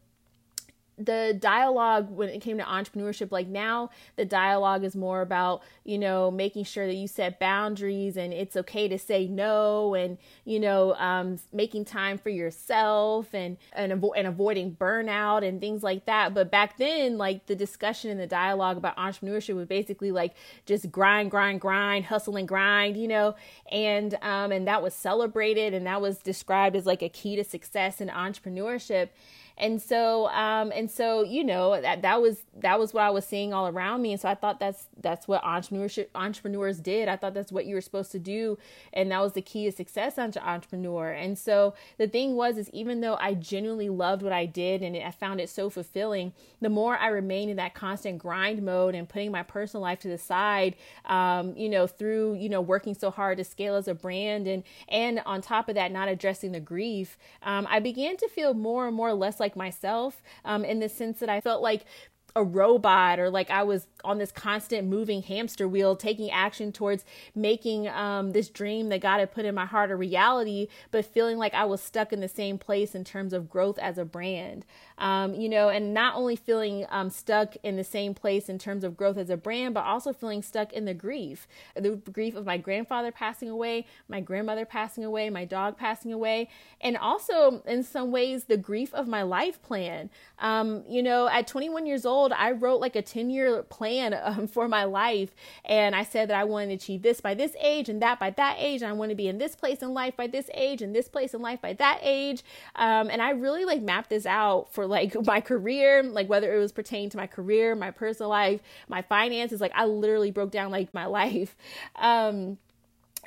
the 0.98 1.38
dialogue 1.40 2.10
when 2.10 2.30
it 2.30 2.40
came 2.42 2.58
to 2.58 2.64
entrepreneurship 2.64 3.32
like 3.32 3.48
now 3.48 3.90
the 4.16 4.26
dialogue 4.26 4.84
is 4.84 4.96
more 4.96 5.22
about 5.22 5.62
you 5.84 5.98
know 5.98 6.32
making 6.32 6.64
sure 6.64 6.88
that 6.88 6.96
you 6.96 7.08
set 7.08 7.40
boundaries 7.40 8.16
and 8.16 8.34
it's 8.34 8.56
okay 8.56 8.88
to 8.88 8.98
say 8.98 9.28
no 9.28 9.94
and 9.94 10.18
you 10.46 10.60
know 10.60 10.94
um, 10.96 11.38
making 11.52 11.84
time 11.84 12.18
for 12.18 12.30
yourself 12.30 13.34
and 13.34 13.58
and, 13.74 13.92
avo- 13.92 14.14
and 14.16 14.28
avoiding 14.28 14.76
burnout 14.76 15.48
and 15.48 15.60
things 15.60 15.84
like 15.84 16.06
that. 16.06 16.34
But 16.34 16.50
back 16.50 16.78
then 16.78 17.18
like 17.18 17.46
the 17.48 17.56
discussion 17.56 18.10
and 18.10 18.20
the 18.20 18.28
dialogue 18.28 18.78
about 18.78 18.96
entrepreneurship 18.98 19.56
was 19.56 19.68
basically 19.68 20.12
like 20.12 20.34
just 20.66 20.92
grind 20.92 21.32
grind 21.32 21.60
grind 21.60 22.06
hustle 22.06 22.38
and 22.38 22.48
grind 22.48 22.98
you 22.98 23.08
know? 23.08 23.36
And 23.72 24.18
um 24.22 24.52
and 24.52 24.68
that 24.68 24.82
was 24.82 24.94
celebrated 24.94 25.74
and 25.74 25.86
that 25.88 26.02
was 26.02 26.20
described 26.20 26.76
as 26.76 26.86
like 26.86 27.02
a 27.02 27.10
key 27.10 27.36
to 27.36 27.44
success 27.44 28.00
in 28.00 28.08
entrepreneurship 28.08 29.10
and 29.58 29.82
so 29.82 30.28
um 30.30 30.72
and 30.76 30.90
so 30.92 31.24
you 31.24 31.44
know 31.44 31.80
that 31.80 32.02
that 32.02 32.22
was 32.22 32.44
that 32.58 32.80
was 32.80 32.94
what 32.94 33.04
I 33.04 33.10
was 33.10 33.26
seeing 33.26 33.54
all 33.54 33.68
around 33.68 34.02
me. 34.02 34.12
And 34.12 34.22
so 34.22 34.30
I 34.30 34.36
thought 34.36 34.60
that's 34.60 34.88
that's 35.02 35.28
what 35.28 35.44
entrepreneurship 35.44 36.08
entrepreneurs 36.16 36.80
did. 36.80 37.08
I 37.08 37.18
thought 37.18 37.34
that's 37.34 37.52
what 37.52 37.66
you 37.66 37.76
were 37.76 37.82
supposed 37.82 38.12
to 38.14 38.20
do. 38.20 38.58
And 38.94 39.12
that 39.12 39.22
was 39.22 39.34
the 39.34 39.42
key 39.42 39.66
to 39.66 39.72
success 39.72 40.18
as 40.18 40.36
an 40.36 40.44
entrepreneur. 40.44 41.12
And 41.12 41.38
so 41.38 41.74
the 41.98 42.08
thing 42.08 42.36
was 42.36 42.58
is 42.58 42.70
even 42.72 43.02
though 43.02 43.18
I 43.20 43.34
genuinely 43.34 43.90
loved 43.90 44.22
what 44.22 44.34
I 44.34 44.46
did 44.46 44.82
and 44.82 44.96
I 44.96 45.12
found 45.12 45.40
it 45.40 45.50
so 45.50 45.70
fulfilling 45.70 46.34
the 46.62 46.70
more 46.70 46.98
I 46.98 47.10
remained 47.10 47.52
in 47.52 47.58
that 47.58 47.74
constant 47.74 48.18
grind 48.20 48.64
mode 48.64 48.96
and 48.96 49.08
putting 49.08 49.32
my 49.32 49.44
personal 49.44 49.84
life 49.84 50.00
to 50.00 50.08
the 50.08 50.18
side 50.18 50.76
um 51.06 51.56
you 51.56 51.70
know 51.70 51.86
through 51.86 52.36
you 52.36 52.50
know 52.50 52.62
working 52.62 52.94
so 52.94 53.12
hard 53.12 53.38
to 53.38 53.44
scale 53.44 53.76
as 53.76 53.88
a 53.88 53.94
brand 53.94 54.48
and 54.48 54.64
and 54.88 55.22
on 55.26 55.42
top 55.42 55.70
of 55.70 55.76
that 55.76 55.92
not 55.92 56.08
addressing 56.08 56.52
the 56.52 56.60
grief 56.60 57.18
um 57.44 57.68
I 57.70 57.80
began 57.80 58.18
to 58.18 58.28
feel 58.28 58.54
more 58.54 58.88
and 58.88 58.96
more 58.96 59.14
less 59.14 59.40
like 59.40 59.45
like 59.46 59.56
myself 59.56 60.24
um, 60.44 60.66
in 60.66 60.80
the 60.80 60.90
sense 60.90 61.20
that 61.20 61.30
I 61.30 61.40
felt 61.40 61.62
like 61.62 61.86
a 62.36 62.44
robot 62.44 63.20
or 63.20 63.30
like 63.30 63.50
I 63.50 63.64
was 63.64 63.88
on 64.04 64.18
this 64.18 64.32
constant 64.32 64.88
moving 64.88 65.22
hamster 65.22 65.68
wheel, 65.68 65.96
taking 65.96 66.30
action 66.32 66.72
towards 66.72 67.06
making 67.34 67.88
um, 67.88 68.32
this 68.32 68.50
dream 68.50 68.90
that 68.90 69.02
God 69.02 69.20
had 69.20 69.32
put 69.32 69.46
in 69.46 69.56
my 69.56 69.66
heart 69.66 69.90
a 69.90 69.96
reality, 69.96 70.68
but 70.92 71.06
feeling 71.06 71.38
like 71.38 71.54
I 71.54 71.66
was 71.66 71.82
stuck 71.82 72.12
in 72.12 72.20
the 72.20 72.28
same 72.28 72.58
place 72.58 72.94
in 72.94 73.04
terms 73.04 73.32
of 73.32 73.50
growth 73.50 73.80
as 73.80 73.98
a 73.98 74.06
brand 74.06 74.66
um, 74.98 75.36
you 75.36 75.50
know, 75.50 75.70
and 75.70 75.94
not 75.94 76.16
only 76.16 76.36
feeling 76.36 76.86
um, 76.90 77.10
stuck 77.10 77.56
in 77.64 77.76
the 77.76 77.84
same 77.84 78.14
place 78.14 78.48
in 78.48 78.58
terms 78.58 78.84
of 78.84 78.96
growth 78.96 79.18
as 79.18 79.30
a 79.30 79.38
brand, 79.38 79.74
but 79.74 79.84
also 79.84 80.14
feeling 80.14 80.42
stuck 80.42 80.72
in 80.72 80.86
the 80.86 80.94
grief 80.94 81.48
the 81.76 81.92
grief 82.12 82.36
of 82.36 82.46
my 82.46 82.58
grandfather 82.58 83.12
passing 83.12 83.50
away, 83.50 83.86
my 84.08 84.22
grandmother 84.22 84.66
passing 84.66 85.04
away, 85.04 85.30
my 85.30 85.46
dog 85.46 85.78
passing 85.78 86.14
away, 86.14 86.48
and 86.80 86.98
also 86.98 87.62
in 87.66 87.84
some 87.84 88.12
ways 88.12 88.46
the 88.46 88.58
grief 88.58 88.94
of 88.94 89.08
my 89.08 89.22
life 89.22 89.62
plan. 89.62 90.10
Um, 90.40 90.84
you 90.88 91.04
know, 91.04 91.28
at 91.28 91.48
21 91.48 91.86
years 91.86 92.06
old, 92.06 92.25
I 92.32 92.52
wrote 92.52 92.82
like 92.82 92.96
a 92.96 93.02
10 93.02 93.30
year 93.30 93.64
plan 93.64 94.18
um, 94.22 94.48
for 94.56 94.68
my 94.68 94.84
life, 94.84 95.36
and 95.64 95.96
I 95.96 96.04
said 96.04 96.30
that 96.30 96.40
I 96.40 96.44
wanted 96.44 96.68
to 96.68 96.74
achieve 96.74 97.02
this 97.02 97.22
by 97.22 97.34
this 97.34 97.56
age 97.60 97.90
and 97.90 98.02
that 98.02 98.20
by 98.20 98.30
that 98.32 98.58
age, 98.60 98.82
and 98.82 98.90
I 98.90 98.94
want 98.94 99.10
to 99.10 99.16
be 99.16 99.28
in 99.28 99.38
this 99.38 99.56
place 99.56 99.82
in 99.82 99.94
life 99.94 100.16
by 100.16 100.28
this 100.28 100.50
age 100.54 100.82
and 100.82 100.96
this 100.96 101.08
place 101.08 101.34
in 101.34 101.42
life 101.42 101.62
by 101.62 101.74
that 101.74 102.00
age. 102.02 102.44
Um, 102.76 103.10
and 103.10 103.22
I 103.22 103.32
really 103.32 103.66
like 103.66 103.82
mapped 103.82 104.10
this 104.10 104.26
out 104.26 104.74
for 104.74 104.86
like 104.86 105.16
my 105.26 105.42
career, 105.42 106.04
like 106.04 106.30
whether 106.30 106.54
it 106.54 106.60
was 106.60 106.72
pertaining 106.72 107.10
to 107.12 107.18
my 107.18 107.28
career, 107.28 107.76
my 107.76 107.92
personal 107.92 108.30
life, 108.30 108.62
my 108.88 109.02
finances. 109.02 109.62
Like 109.62 109.74
I 109.76 109.86
literally 109.86 110.32
broke 110.32 110.52
down 110.52 110.72
like 110.72 110.94
my 110.94 111.06
life. 111.16 111.56
Um, 111.96 112.58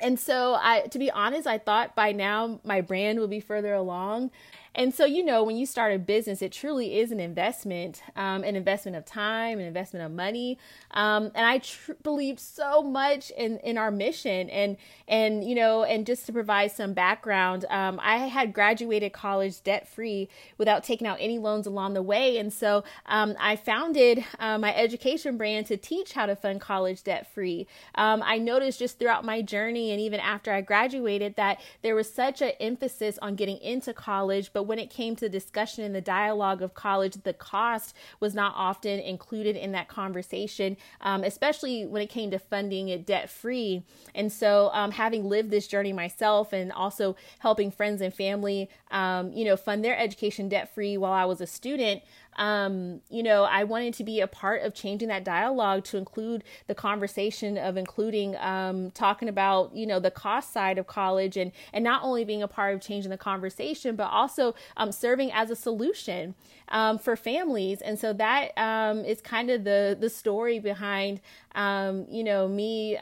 and 0.01 0.19
so 0.19 0.55
I 0.59 0.81
to 0.91 0.99
be 0.99 1.11
honest, 1.11 1.47
I 1.47 1.57
thought 1.57 1.95
by 1.95 2.11
now 2.11 2.59
my 2.63 2.81
brand 2.81 3.19
would 3.19 3.29
be 3.29 3.39
further 3.39 3.73
along. 3.73 4.31
And 4.79 4.93
so, 4.93 5.03
you 5.03 5.25
know, 5.25 5.43
when 5.43 5.57
you 5.57 5.65
start 5.65 5.93
a 5.93 5.99
business, 5.99 6.41
it 6.41 6.53
truly 6.53 6.99
is 6.99 7.11
an 7.11 7.19
investment, 7.19 8.01
um, 8.15 8.45
an 8.45 8.55
investment 8.55 8.95
of 8.95 9.03
time, 9.03 9.59
an 9.59 9.65
investment 9.65 10.05
of 10.05 10.11
money. 10.13 10.57
Um, 10.91 11.31
and 11.35 11.45
I 11.45 11.57
tr- 11.57 11.91
believe 12.01 12.39
so 12.39 12.81
much 12.81 13.29
in, 13.31 13.57
in 13.57 13.77
our 13.77 13.91
mission. 13.91 14.49
And, 14.49 14.77
and, 15.05 15.43
you 15.43 15.53
know, 15.53 15.83
and 15.83 16.05
just 16.05 16.25
to 16.27 16.31
provide 16.31 16.71
some 16.71 16.93
background, 16.93 17.65
um, 17.69 17.99
I 18.01 18.19
had 18.19 18.53
graduated 18.53 19.11
college 19.11 19.61
debt 19.63 19.85
free 19.85 20.29
without 20.57 20.85
taking 20.85 21.07
out 21.07 21.17
any 21.19 21.39
loans 21.39 21.67
along 21.67 21.93
the 21.93 22.01
way. 22.01 22.37
And 22.37 22.53
so 22.53 22.85
um, 23.05 23.35
I 23.37 23.57
founded 23.57 24.23
uh, 24.39 24.57
my 24.59 24.73
education 24.73 25.35
brand 25.35 25.65
to 25.65 25.75
teach 25.75 26.13
how 26.13 26.25
to 26.25 26.37
fund 26.37 26.61
college 26.61 27.03
debt 27.03 27.27
free. 27.33 27.67
Um, 27.95 28.23
I 28.23 28.37
noticed 28.37 28.79
just 28.79 28.97
throughout 28.97 29.25
my 29.25 29.41
journey 29.41 29.91
and 29.91 29.99
even 29.99 30.21
after 30.21 30.53
I 30.53 30.61
graduated 30.61 31.35
that 31.35 31.59
there 31.81 31.95
was 31.95 32.09
such 32.09 32.41
an 32.41 32.53
emphasis 32.61 33.19
on 33.21 33.35
getting 33.35 33.57
into 33.57 33.93
college, 33.93 34.51
but 34.53 34.68
when 34.69 34.77
it 34.77 34.91
came 34.91 35.15
to 35.15 35.25
the 35.25 35.29
discussion 35.29 35.83
and 35.83 35.95
the 35.95 35.99
dialogue 35.99 36.61
of 36.61 36.75
college, 36.75 37.15
the 37.23 37.33
cost 37.33 37.95
was 38.19 38.35
not 38.35 38.53
often 38.55 38.99
included 38.99 39.55
in 39.55 39.71
that 39.71 39.87
conversation, 39.87 40.77
um, 41.01 41.23
especially 41.23 41.87
when 41.87 42.03
it 42.03 42.09
came 42.09 42.29
to 42.29 42.37
funding 42.37 42.87
it 42.87 43.03
debt 43.03 43.31
free. 43.31 43.83
And 44.13 44.31
so, 44.31 44.69
um, 44.71 44.91
having 44.91 45.27
lived 45.27 45.49
this 45.49 45.65
journey 45.65 45.91
myself 45.91 46.53
and 46.53 46.71
also 46.71 47.15
helping 47.39 47.71
friends 47.71 47.99
and 47.99 48.13
family, 48.13 48.69
um, 48.91 49.33
you 49.33 49.43
know, 49.43 49.57
fund 49.57 49.83
their 49.83 49.97
education 49.97 50.47
debt 50.49 50.71
free 50.71 50.97
while 50.97 51.13
I 51.13 51.25
was 51.25 51.41
a 51.41 51.47
student, 51.47 52.03
um, 52.39 53.01
you 53.09 53.21
know, 53.21 53.43
I 53.43 53.65
wanted 53.65 53.93
to 53.95 54.03
be 54.05 54.21
a 54.21 54.27
part 54.27 54.63
of 54.63 54.73
changing 54.73 55.09
that 55.09 55.25
dialogue 55.25 55.83
to 55.85 55.97
include 55.97 56.45
the 56.67 56.73
conversation 56.73 57.57
of 57.57 57.75
including 57.75 58.37
um, 58.37 58.91
talking 58.91 59.27
about, 59.27 59.75
you 59.75 59.85
know, 59.85 59.99
the 59.99 60.09
cost 60.09 60.53
side 60.53 60.77
of 60.77 60.87
college 60.87 61.35
and 61.35 61.51
and 61.73 61.83
not 61.83 62.01
only 62.01 62.23
being 62.23 62.41
a 62.41 62.47
part 62.47 62.73
of 62.73 62.81
changing 62.81 63.11
the 63.11 63.17
conversation, 63.17 63.97
but 63.97 64.05
also 64.05 64.55
um, 64.77 64.93
serving 64.93 65.31
as 65.33 65.51
a 65.51 65.55
solution 65.55 66.33
um, 66.69 66.97
for 66.97 67.17
families. 67.17 67.81
And 67.81 67.99
so 67.99 68.13
that 68.13 68.57
um, 68.57 69.03
is 69.03 69.19
kind 69.19 69.49
of 69.49 69.65
the 69.65 69.97
the 69.99 70.09
story 70.09 70.59
behind, 70.59 71.19
um, 71.55 72.07
you 72.09 72.23
know, 72.23 72.47
me, 72.47 72.97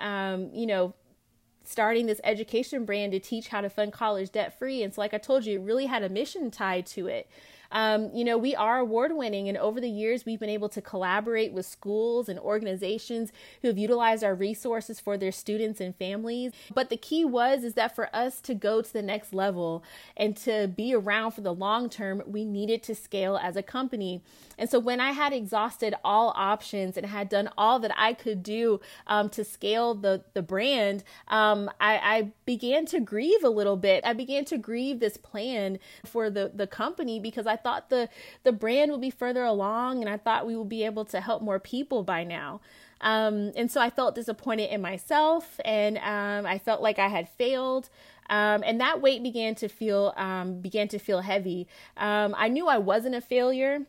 you 0.51 0.65
know 0.65 0.95
starting 1.63 2.05
this 2.05 2.21
education 2.23 2.85
brand 2.85 3.11
to 3.11 3.19
teach 3.19 3.49
how 3.49 3.59
to 3.59 3.69
fund 3.69 3.91
college 3.91 4.31
debt 4.31 4.57
free. 4.57 4.81
And 4.81 4.93
so, 4.93 5.01
like 5.01 5.13
I 5.13 5.17
told 5.17 5.45
you, 5.45 5.59
it 5.59 5.63
really 5.63 5.85
had 5.85 6.01
a 6.01 6.07
mission 6.09 6.49
tied 6.49 6.85
to 6.87 7.07
it. 7.07 7.29
Um, 7.71 8.09
you 8.13 8.23
know, 8.23 8.37
we 8.37 8.55
are 8.55 8.79
award 8.79 9.15
winning, 9.15 9.49
and 9.49 9.57
over 9.57 9.81
the 9.81 9.89
years, 9.89 10.25
we've 10.25 10.39
been 10.39 10.49
able 10.49 10.69
to 10.69 10.81
collaborate 10.81 11.53
with 11.53 11.65
schools 11.65 12.29
and 12.29 12.39
organizations 12.39 13.31
who 13.61 13.67
have 13.67 13.77
utilized 13.77 14.23
our 14.23 14.35
resources 14.35 14.99
for 14.99 15.17
their 15.17 15.31
students 15.31 15.81
and 15.81 15.95
families. 15.95 16.51
But 16.73 16.89
the 16.89 16.97
key 16.97 17.25
was 17.25 17.63
is 17.63 17.73
that 17.73 17.95
for 17.95 18.09
us 18.15 18.39
to 18.41 18.53
go 18.53 18.81
to 18.81 18.93
the 18.93 19.01
next 19.01 19.33
level 19.33 19.83
and 20.15 20.35
to 20.37 20.67
be 20.67 20.93
around 20.93 21.31
for 21.31 21.41
the 21.41 21.53
long 21.53 21.89
term, 21.89 22.23
we 22.25 22.45
needed 22.45 22.83
to 22.83 22.95
scale 22.95 23.37
as 23.37 23.55
a 23.55 23.63
company. 23.63 24.21
And 24.57 24.69
so 24.69 24.79
when 24.79 24.99
I 24.99 25.11
had 25.11 25.33
exhausted 25.33 25.93
all 26.03 26.33
options 26.35 26.97
and 26.97 27.05
had 27.05 27.29
done 27.29 27.49
all 27.57 27.79
that 27.79 27.91
I 27.95 28.13
could 28.13 28.41
do 28.41 28.79
um, 29.05 29.29
to 29.29 29.43
scale 29.43 29.93
the 29.93 30.23
the 30.33 30.41
brand, 30.41 31.03
um, 31.27 31.69
I, 31.79 31.97
I 31.97 32.31
began 32.45 32.85
to 32.87 32.99
grieve 32.99 33.43
a 33.43 33.49
little 33.49 33.77
bit. 33.77 34.03
I 34.05 34.13
began 34.13 34.45
to 34.45 34.57
grieve 34.57 34.99
this 34.99 35.17
plan 35.17 35.79
for 36.05 36.29
the 36.29 36.51
the 36.53 36.67
company 36.67 37.19
because 37.19 37.45
I 37.45 37.55
thought 37.57 37.89
the 37.89 38.07
the 38.43 38.53
brand 38.53 38.91
would 38.91 39.01
be 39.01 39.09
further 39.09 39.43
along, 39.43 39.99
and 39.99 40.09
I 40.09 40.17
thought 40.17 40.47
we 40.47 40.55
would 40.55 40.69
be 40.69 40.85
able 40.85 41.03
to 41.05 41.19
help 41.19 41.41
more 41.41 41.59
people 41.59 42.03
by 42.03 42.23
now. 42.23 42.61
Um, 43.01 43.51
and 43.55 43.71
so 43.71 43.79
I 43.81 43.89
felt 43.89 44.15
disappointed 44.15 44.73
in 44.73 44.81
myself, 44.81 45.59
and 45.65 45.97
um, 45.97 46.45
I 46.45 46.57
felt 46.57 46.81
like 46.81 46.99
I 46.99 47.09
had 47.09 47.29
failed. 47.29 47.89
Um, 48.29 48.63
and 48.65 48.81
that 48.81 49.01
weight 49.01 49.23
began 49.23 49.55
to 49.55 49.67
feel 49.67 50.13
um, 50.17 50.61
began 50.61 50.87
to 50.89 50.99
feel 50.99 51.21
heavy. 51.21 51.67
Um, 51.95 52.35
I 52.37 52.47
knew 52.47 52.67
I 52.67 52.77
wasn't 52.77 53.15
a 53.15 53.21
failure, 53.21 53.79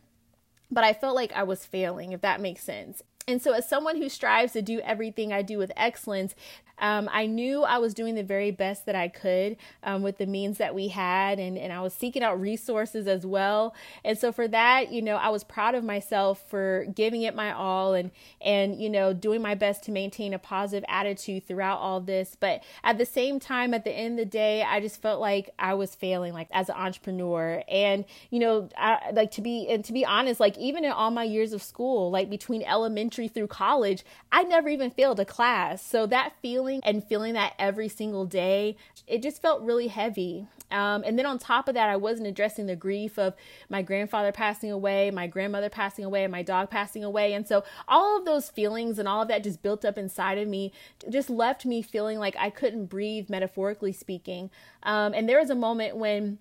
but 0.70 0.84
I 0.84 0.92
felt 0.92 1.14
like 1.14 1.32
I 1.32 1.42
was 1.42 1.64
failing, 1.64 2.12
if 2.12 2.20
that 2.20 2.40
makes 2.40 2.62
sense. 2.62 3.02
And 3.26 3.42
so, 3.42 3.52
as 3.52 3.68
someone 3.68 3.96
who 3.96 4.08
strives 4.08 4.52
to 4.54 4.62
do 4.62 4.80
everything 4.80 5.32
I 5.32 5.42
do 5.42 5.58
with 5.58 5.70
excellence, 5.76 6.34
um, 6.80 7.08
I 7.12 7.26
knew 7.26 7.64
I 7.64 7.78
was 7.78 7.94
doing 7.94 8.14
the 8.14 8.23
very 8.23 8.50
best 8.50 8.87
that 8.87 8.94
I 8.94 9.08
could 9.08 9.56
um, 9.82 10.02
with 10.02 10.18
the 10.18 10.26
means 10.26 10.58
that 10.58 10.75
we 10.75 10.88
had, 10.88 11.38
and, 11.38 11.58
and 11.58 11.73
I 11.73 11.80
was 11.80 11.92
seeking 11.92 12.23
out 12.23 12.40
resources 12.40 13.06
as 13.06 13.26
well. 13.26 13.75
And 14.04 14.16
so 14.16 14.32
for 14.32 14.47
that, 14.49 14.92
you 14.92 15.02
know, 15.02 15.16
I 15.16 15.28
was 15.28 15.44
proud 15.44 15.75
of 15.75 15.85
myself 15.85 16.44
for 16.49 16.87
giving 16.94 17.23
it 17.23 17.35
my 17.35 17.52
all 17.52 17.94
and 17.94 18.11
and 18.40 18.80
you 18.80 18.88
know 18.88 19.12
doing 19.12 19.42
my 19.42 19.54
best 19.54 19.82
to 19.85 19.90
maintain 19.90 20.32
a 20.35 20.38
positive 20.38 20.85
attitude 20.88 21.47
throughout 21.47 21.78
all 21.78 22.00
this. 22.00 22.37
But 22.38 22.62
at 22.85 22.99
the 22.99 23.06
same 23.06 23.40
time, 23.40 23.75
at 23.75 23.85
the 23.85 23.92
end 23.92 24.18
of 24.18 24.26
the 24.26 24.30
day, 24.30 24.62
I 24.62 24.80
just 24.80 25.02
felt 25.02 25.20
like 25.20 25.50
I 25.58 25.75
was 25.75 25.94
failing, 25.94 26.32
like 26.32 26.49
as 26.52 26.68
an 26.68 26.76
entrepreneur. 26.76 27.62
And 27.68 28.04
you 28.30 28.38
know, 28.38 28.68
I, 28.76 29.11
like 29.12 29.32
to 29.32 29.40
be 29.40 29.68
and 29.68 29.85
to 29.85 29.92
be 29.92 30.04
honest, 30.04 30.40
like 30.40 30.56
even 30.58 30.85
in 30.85 30.92
all 30.92 31.11
my 31.11 31.25
years 31.25 31.52
of 31.52 31.62
school, 31.62 32.11
like 32.11 32.30
between 32.30 32.62
elementary 32.62 33.28
through 33.28 33.49
college, 33.49 34.04
I 34.30 34.44
never 34.44 34.68
even 34.68 34.90
failed 34.90 35.18
a 35.20 35.25
class. 35.25 35.85
So 35.85 36.06
that 36.06 36.35
feeling 36.40 36.67
and 36.82 37.04
feeling 37.04 37.34
that 37.34 37.54
every 37.58 37.88
single 37.88 38.26
day, 38.26 38.76
it 39.06 39.22
just 39.22 39.42
felt 39.42 39.62
really 39.62 39.88
heavy. 39.88 40.46
Um, 40.70 41.02
and 41.06 41.18
then 41.18 41.26
on 41.26 41.38
top 41.38 41.68
of 41.68 41.75
that, 41.75 41.88
I 41.88 41.96
wasn't 41.96 42.28
addressing 42.28 42.66
the 42.66 42.76
grief 42.76 43.18
of 43.18 43.34
my 43.68 43.82
grandfather 43.82 44.32
passing 44.32 44.70
away, 44.70 45.10
my 45.10 45.26
grandmother 45.26 45.70
passing 45.70 46.04
away, 46.04 46.25
and 46.25 46.32
my 46.32 46.42
dog 46.42 46.70
passing 46.70 47.02
away. 47.02 47.32
And 47.32 47.46
so 47.48 47.64
all 47.87 48.18
of 48.18 48.25
those 48.25 48.50
feelings 48.50 48.98
and 48.98 49.08
all 49.08 49.22
of 49.22 49.28
that 49.28 49.42
just 49.42 49.62
built 49.62 49.84
up 49.84 49.96
inside 49.96 50.38
of 50.38 50.48
me, 50.48 50.72
just 51.08 51.30
left 51.30 51.64
me 51.64 51.80
feeling 51.80 52.18
like 52.18 52.37
I 52.38 52.50
couldn't 52.50 52.87
breathe, 52.87 53.30
metaphorically 53.30 53.92
speaking. 53.92 54.50
Um, 54.82 55.14
and 55.14 55.28
there 55.28 55.40
was 55.40 55.50
a 55.50 55.54
moment 55.54 55.96
when 55.96 56.38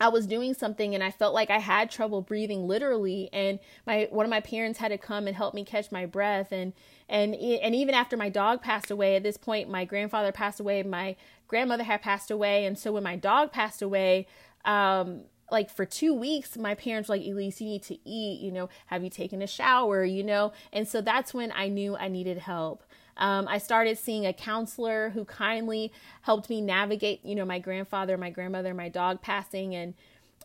I 0.00 0.08
was 0.08 0.26
doing 0.26 0.54
something 0.54 0.94
and 0.94 1.02
I 1.02 1.10
felt 1.10 1.34
like 1.34 1.50
I 1.50 1.58
had 1.58 1.90
trouble 1.90 2.20
breathing 2.20 2.66
literally 2.66 3.30
and 3.32 3.58
my 3.86 4.08
one 4.10 4.26
of 4.26 4.30
my 4.30 4.40
parents 4.40 4.78
had 4.78 4.88
to 4.88 4.98
come 4.98 5.26
and 5.26 5.36
help 5.36 5.54
me 5.54 5.64
catch 5.64 5.92
my 5.92 6.04
breath 6.04 6.52
and 6.52 6.72
and 7.08 7.34
and 7.34 7.74
even 7.74 7.94
after 7.94 8.16
my 8.16 8.28
dog 8.28 8.62
passed 8.62 8.90
away 8.90 9.16
at 9.16 9.22
this 9.22 9.36
point 9.36 9.68
my 9.68 9.84
grandfather 9.84 10.32
passed 10.32 10.60
away 10.60 10.82
my 10.82 11.16
grandmother 11.48 11.84
had 11.84 12.00
passed 12.02 12.30
away 12.30 12.64
and 12.64 12.78
so 12.78 12.92
when 12.92 13.02
my 13.02 13.16
dog 13.16 13.52
passed 13.52 13.82
away 13.82 14.26
um 14.64 15.22
like 15.50 15.70
for 15.70 15.84
two 15.84 16.14
weeks, 16.14 16.56
my 16.56 16.74
parents 16.74 17.08
were 17.08 17.16
like, 17.16 17.26
Elise, 17.26 17.60
you 17.60 17.68
need 17.68 17.82
to 17.84 17.98
eat, 18.08 18.40
you 18.40 18.50
know, 18.50 18.68
have 18.86 19.04
you 19.04 19.10
taken 19.10 19.42
a 19.42 19.46
shower, 19.46 20.04
you 20.04 20.22
know? 20.22 20.52
And 20.72 20.88
so 20.88 21.00
that's 21.00 21.34
when 21.34 21.52
I 21.54 21.68
knew 21.68 21.96
I 21.96 22.08
needed 22.08 22.38
help. 22.38 22.82
Um, 23.16 23.46
I 23.46 23.58
started 23.58 23.98
seeing 23.98 24.26
a 24.26 24.32
counselor 24.32 25.10
who 25.10 25.24
kindly 25.24 25.92
helped 26.22 26.50
me 26.50 26.60
navigate, 26.60 27.24
you 27.24 27.34
know, 27.34 27.44
my 27.44 27.58
grandfather, 27.58 28.16
my 28.16 28.30
grandmother, 28.30 28.74
my 28.74 28.88
dog 28.88 29.22
passing 29.22 29.74
and 29.74 29.94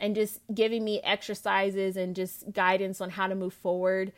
and 0.01 0.15
just 0.15 0.39
giving 0.53 0.85
me 0.85 1.01
exercises 1.01 1.97
and 1.97 2.15
just 2.15 2.53
guidance 2.53 3.01
on 3.01 3.09
how 3.09 3.27
to 3.27 3.35
move 3.35 3.53
forward. 3.53 4.13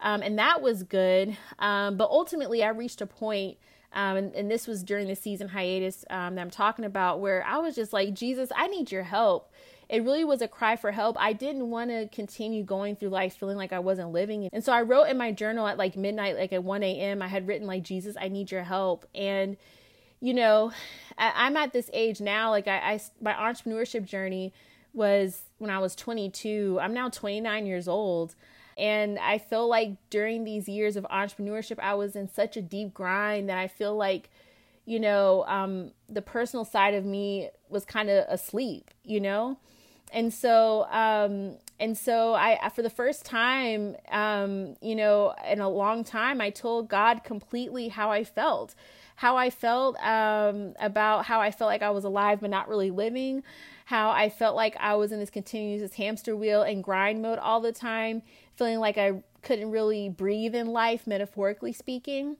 Um, 0.00 0.22
and 0.22 0.38
that 0.38 0.62
was 0.62 0.82
good. 0.82 1.36
Um, 1.58 1.96
but 1.96 2.08
ultimately, 2.10 2.62
I 2.62 2.68
reached 2.68 3.00
a 3.00 3.06
point, 3.06 3.58
um, 3.92 4.16
and, 4.16 4.34
and, 4.34 4.50
this 4.50 4.66
was 4.66 4.82
during 4.82 5.08
the 5.08 5.16
season 5.16 5.48
hiatus 5.48 6.04
um, 6.10 6.34
that 6.34 6.42
I'm 6.42 6.50
talking 6.50 6.84
about, 6.84 7.20
where 7.20 7.44
I 7.44 7.58
was 7.58 7.74
just 7.74 7.92
like, 7.92 8.14
Jesus, 8.14 8.50
I 8.54 8.68
need 8.68 8.92
your 8.92 9.02
help. 9.02 9.50
It 9.88 10.04
really 10.04 10.24
was 10.24 10.42
a 10.42 10.48
cry 10.48 10.76
for 10.76 10.92
help. 10.92 11.16
I 11.18 11.32
didn't 11.32 11.70
want 11.70 11.90
to 11.90 12.08
continue 12.08 12.62
going 12.62 12.96
through 12.96 13.08
life 13.08 13.36
feeling 13.36 13.56
like 13.56 13.72
I 13.72 13.78
wasn't 13.78 14.12
living. 14.12 14.48
And 14.52 14.62
so 14.62 14.72
I 14.72 14.82
wrote 14.82 15.04
in 15.04 15.16
my 15.16 15.32
journal 15.32 15.66
at 15.66 15.78
like 15.78 15.96
midnight, 15.96 16.36
like 16.36 16.52
at 16.52 16.62
1 16.62 16.82
a.m., 16.82 17.22
I 17.22 17.28
had 17.28 17.48
written, 17.48 17.66
like, 17.66 17.82
Jesus, 17.82 18.14
I 18.20 18.28
need 18.28 18.50
your 18.50 18.64
help. 18.64 19.06
And, 19.14 19.56
you 20.20 20.34
know, 20.34 20.72
I, 21.16 21.46
am 21.46 21.56
at 21.56 21.72
this 21.72 21.88
age 21.94 22.20
now, 22.20 22.50
like, 22.50 22.68
I, 22.68 22.76
I 22.76 23.00
my 23.20 23.32
entrepreneurship 23.32 24.04
journey 24.04 24.52
was 24.92 25.42
when 25.58 25.70
I 25.70 25.78
was 25.78 25.94
22. 25.94 26.78
I'm 26.80 26.92
now 26.92 27.08
29 27.08 27.66
years 27.66 27.88
old. 27.88 28.34
And 28.78 29.18
I 29.18 29.38
feel 29.38 29.68
like 29.68 29.96
during 30.08 30.44
these 30.44 30.68
years 30.68 30.96
of 30.96 31.04
entrepreneurship, 31.10 31.80
I 31.80 31.94
was 31.94 32.14
in 32.14 32.28
such 32.32 32.56
a 32.56 32.62
deep 32.62 32.94
grind 32.94 33.48
that 33.48 33.58
I 33.58 33.66
feel 33.66 33.96
like, 33.96 34.30
you 34.86 35.00
know, 35.00 35.44
um, 35.48 35.90
the 36.08 36.22
personal 36.22 36.64
side 36.64 36.94
of 36.94 37.04
me 37.04 37.50
was 37.68 37.84
kind 37.84 38.08
of 38.08 38.24
asleep, 38.28 38.90
you 39.02 39.20
know? 39.20 39.58
And 40.12 40.32
so, 40.32 40.86
um, 40.90 41.56
and 41.80 41.96
so 41.96 42.34
I, 42.34 42.70
for 42.74 42.82
the 42.82 42.90
first 42.90 43.24
time, 43.24 43.96
um, 44.10 44.76
you 44.80 44.94
know, 44.94 45.34
in 45.48 45.60
a 45.60 45.68
long 45.68 46.04
time, 46.04 46.40
I 46.40 46.50
told 46.50 46.88
God 46.88 47.24
completely 47.24 47.88
how 47.88 48.10
I 48.10 48.24
felt, 48.24 48.74
how 49.16 49.36
I 49.36 49.50
felt, 49.50 49.96
um, 50.02 50.74
about 50.80 51.26
how 51.26 51.40
I 51.40 51.50
felt 51.50 51.68
like 51.68 51.82
I 51.82 51.90
was 51.90 52.04
alive, 52.04 52.40
but 52.40 52.50
not 52.50 52.68
really 52.68 52.90
living, 52.90 53.42
how 53.86 54.10
I 54.10 54.28
felt 54.28 54.56
like 54.56 54.76
I 54.80 54.94
was 54.94 55.12
in 55.12 55.18
this 55.18 55.30
continuous 55.30 55.94
hamster 55.94 56.36
wheel 56.36 56.62
and 56.62 56.82
grind 56.82 57.20
mode 57.22 57.38
all 57.38 57.60
the 57.60 57.72
time, 57.72 58.22
feeling 58.58 58.80
like 58.80 58.98
I 58.98 59.22
couldn't 59.42 59.70
really 59.70 60.08
breathe 60.08 60.54
in 60.54 60.66
life, 60.66 61.06
metaphorically 61.06 61.72
speaking. 61.72 62.36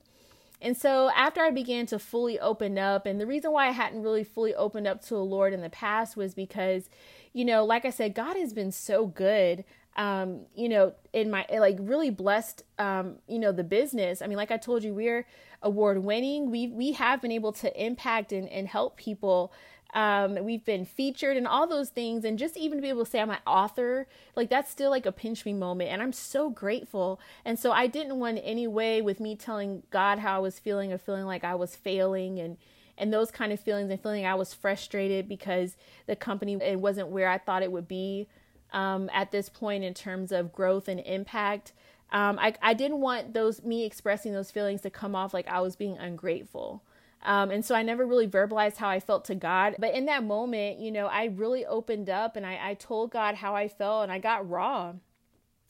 And 0.61 0.75
so 0.75 1.09
after 1.15 1.41
I 1.41 1.51
began 1.51 1.85
to 1.87 1.99
fully 1.99 2.37
open 2.39 2.77
up, 2.77 3.05
and 3.05 3.19
the 3.19 3.25
reason 3.25 3.51
why 3.51 3.67
I 3.67 3.71
hadn't 3.71 4.03
really 4.03 4.25
fully 4.25 4.53
opened 4.53 4.87
up 4.87 5.01
to 5.03 5.13
the 5.13 5.23
Lord 5.23 5.53
in 5.53 5.61
the 5.61 5.69
past 5.69 6.17
was 6.17 6.33
because, 6.33 6.89
you 7.31 7.45
know, 7.45 7.63
like 7.63 7.85
I 7.85 7.89
said, 7.89 8.13
God 8.13 8.35
has 8.35 8.51
been 8.51 8.71
so 8.71 9.07
good. 9.07 9.63
Um, 9.95 10.45
you 10.55 10.69
know, 10.69 10.93
in 11.13 11.29
my 11.29 11.45
like 11.51 11.77
really 11.79 12.09
blessed 12.09 12.63
um, 12.77 13.15
you 13.27 13.39
know, 13.39 13.51
the 13.51 13.63
business. 13.63 14.21
I 14.21 14.27
mean, 14.27 14.37
like 14.37 14.51
I 14.51 14.57
told 14.57 14.83
you, 14.83 14.93
we're 14.93 15.25
award 15.61 16.03
winning. 16.03 16.51
We 16.51 16.67
we 16.67 16.93
have 16.93 17.21
been 17.21 17.31
able 17.31 17.51
to 17.53 17.83
impact 17.83 18.31
and, 18.31 18.47
and 18.49 18.67
help 18.67 18.97
people 18.97 19.51
um, 19.93 20.43
we've 20.43 20.63
been 20.65 20.85
featured 20.85 21.35
and 21.35 21.47
all 21.47 21.67
those 21.67 21.89
things 21.89 22.23
and 22.23 22.37
just 22.37 22.55
even 22.55 22.77
to 22.77 22.81
be 22.81 22.89
able 22.89 23.05
to 23.05 23.09
say 23.09 23.19
i'm 23.19 23.29
an 23.29 23.37
author 23.47 24.07
like 24.35 24.49
that's 24.49 24.69
still 24.69 24.89
like 24.89 25.05
a 25.05 25.11
pinch 25.11 25.45
me 25.45 25.53
moment 25.53 25.89
and 25.89 26.01
i'm 26.01 26.13
so 26.13 26.49
grateful. 26.49 27.19
And 27.45 27.57
so 27.57 27.71
i 27.71 27.87
didn't 27.87 28.19
want 28.19 28.39
any 28.43 28.67
way 28.67 29.01
with 29.01 29.19
me 29.19 29.35
telling 29.35 29.83
god 29.89 30.19
how 30.19 30.35
i 30.35 30.39
was 30.39 30.59
feeling 30.59 30.93
or 30.93 30.97
feeling 30.97 31.25
like 31.25 31.43
i 31.43 31.55
was 31.55 31.75
failing 31.75 32.39
and 32.39 32.57
and 32.97 33.13
those 33.13 33.31
kind 33.31 33.53
of 33.53 33.59
feelings 33.59 33.89
and 33.89 34.01
feeling 34.01 34.25
i 34.25 34.35
was 34.35 34.53
frustrated 34.53 35.27
because 35.27 35.75
the 36.05 36.15
company 36.15 36.55
it 36.61 36.79
wasn't 36.79 37.07
where 37.07 37.29
i 37.29 37.37
thought 37.37 37.63
it 37.63 37.71
would 37.71 37.87
be 37.87 38.27
um, 38.71 39.09
at 39.13 39.31
this 39.31 39.49
point 39.49 39.83
in 39.83 39.93
terms 39.93 40.31
of 40.31 40.53
growth 40.53 40.87
and 40.87 40.99
impact. 40.99 41.73
Um, 42.11 42.39
I, 42.39 42.55
I 42.61 42.73
didn't 42.73 43.01
want 43.01 43.33
those 43.33 43.63
me 43.63 43.85
expressing 43.85 44.33
those 44.33 44.51
feelings 44.51 44.81
to 44.81 44.89
come 44.89 45.13
off 45.15 45.31
like 45.31 45.47
i 45.47 45.59
was 45.61 45.75
being 45.75 45.95
ungrateful 45.99 46.81
um, 47.23 47.51
and 47.51 47.63
so 47.65 47.75
I 47.75 47.83
never 47.83 48.05
really 48.05 48.27
verbalized 48.27 48.77
how 48.77 48.89
I 48.89 48.99
felt 48.99 49.25
to 49.25 49.35
God. 49.35 49.75
But 49.77 49.93
in 49.93 50.05
that 50.05 50.23
moment, 50.23 50.79
you 50.79 50.91
know, 50.91 51.07
I 51.07 51.25
really 51.25 51.65
opened 51.65 52.09
up 52.09 52.35
and 52.35 52.45
I, 52.45 52.59
I 52.61 52.73
told 52.75 53.11
God 53.11 53.35
how 53.35 53.55
I 53.55 53.67
felt 53.67 54.03
and 54.03 54.11
I 54.11 54.19
got 54.19 54.49
raw. 54.49 54.93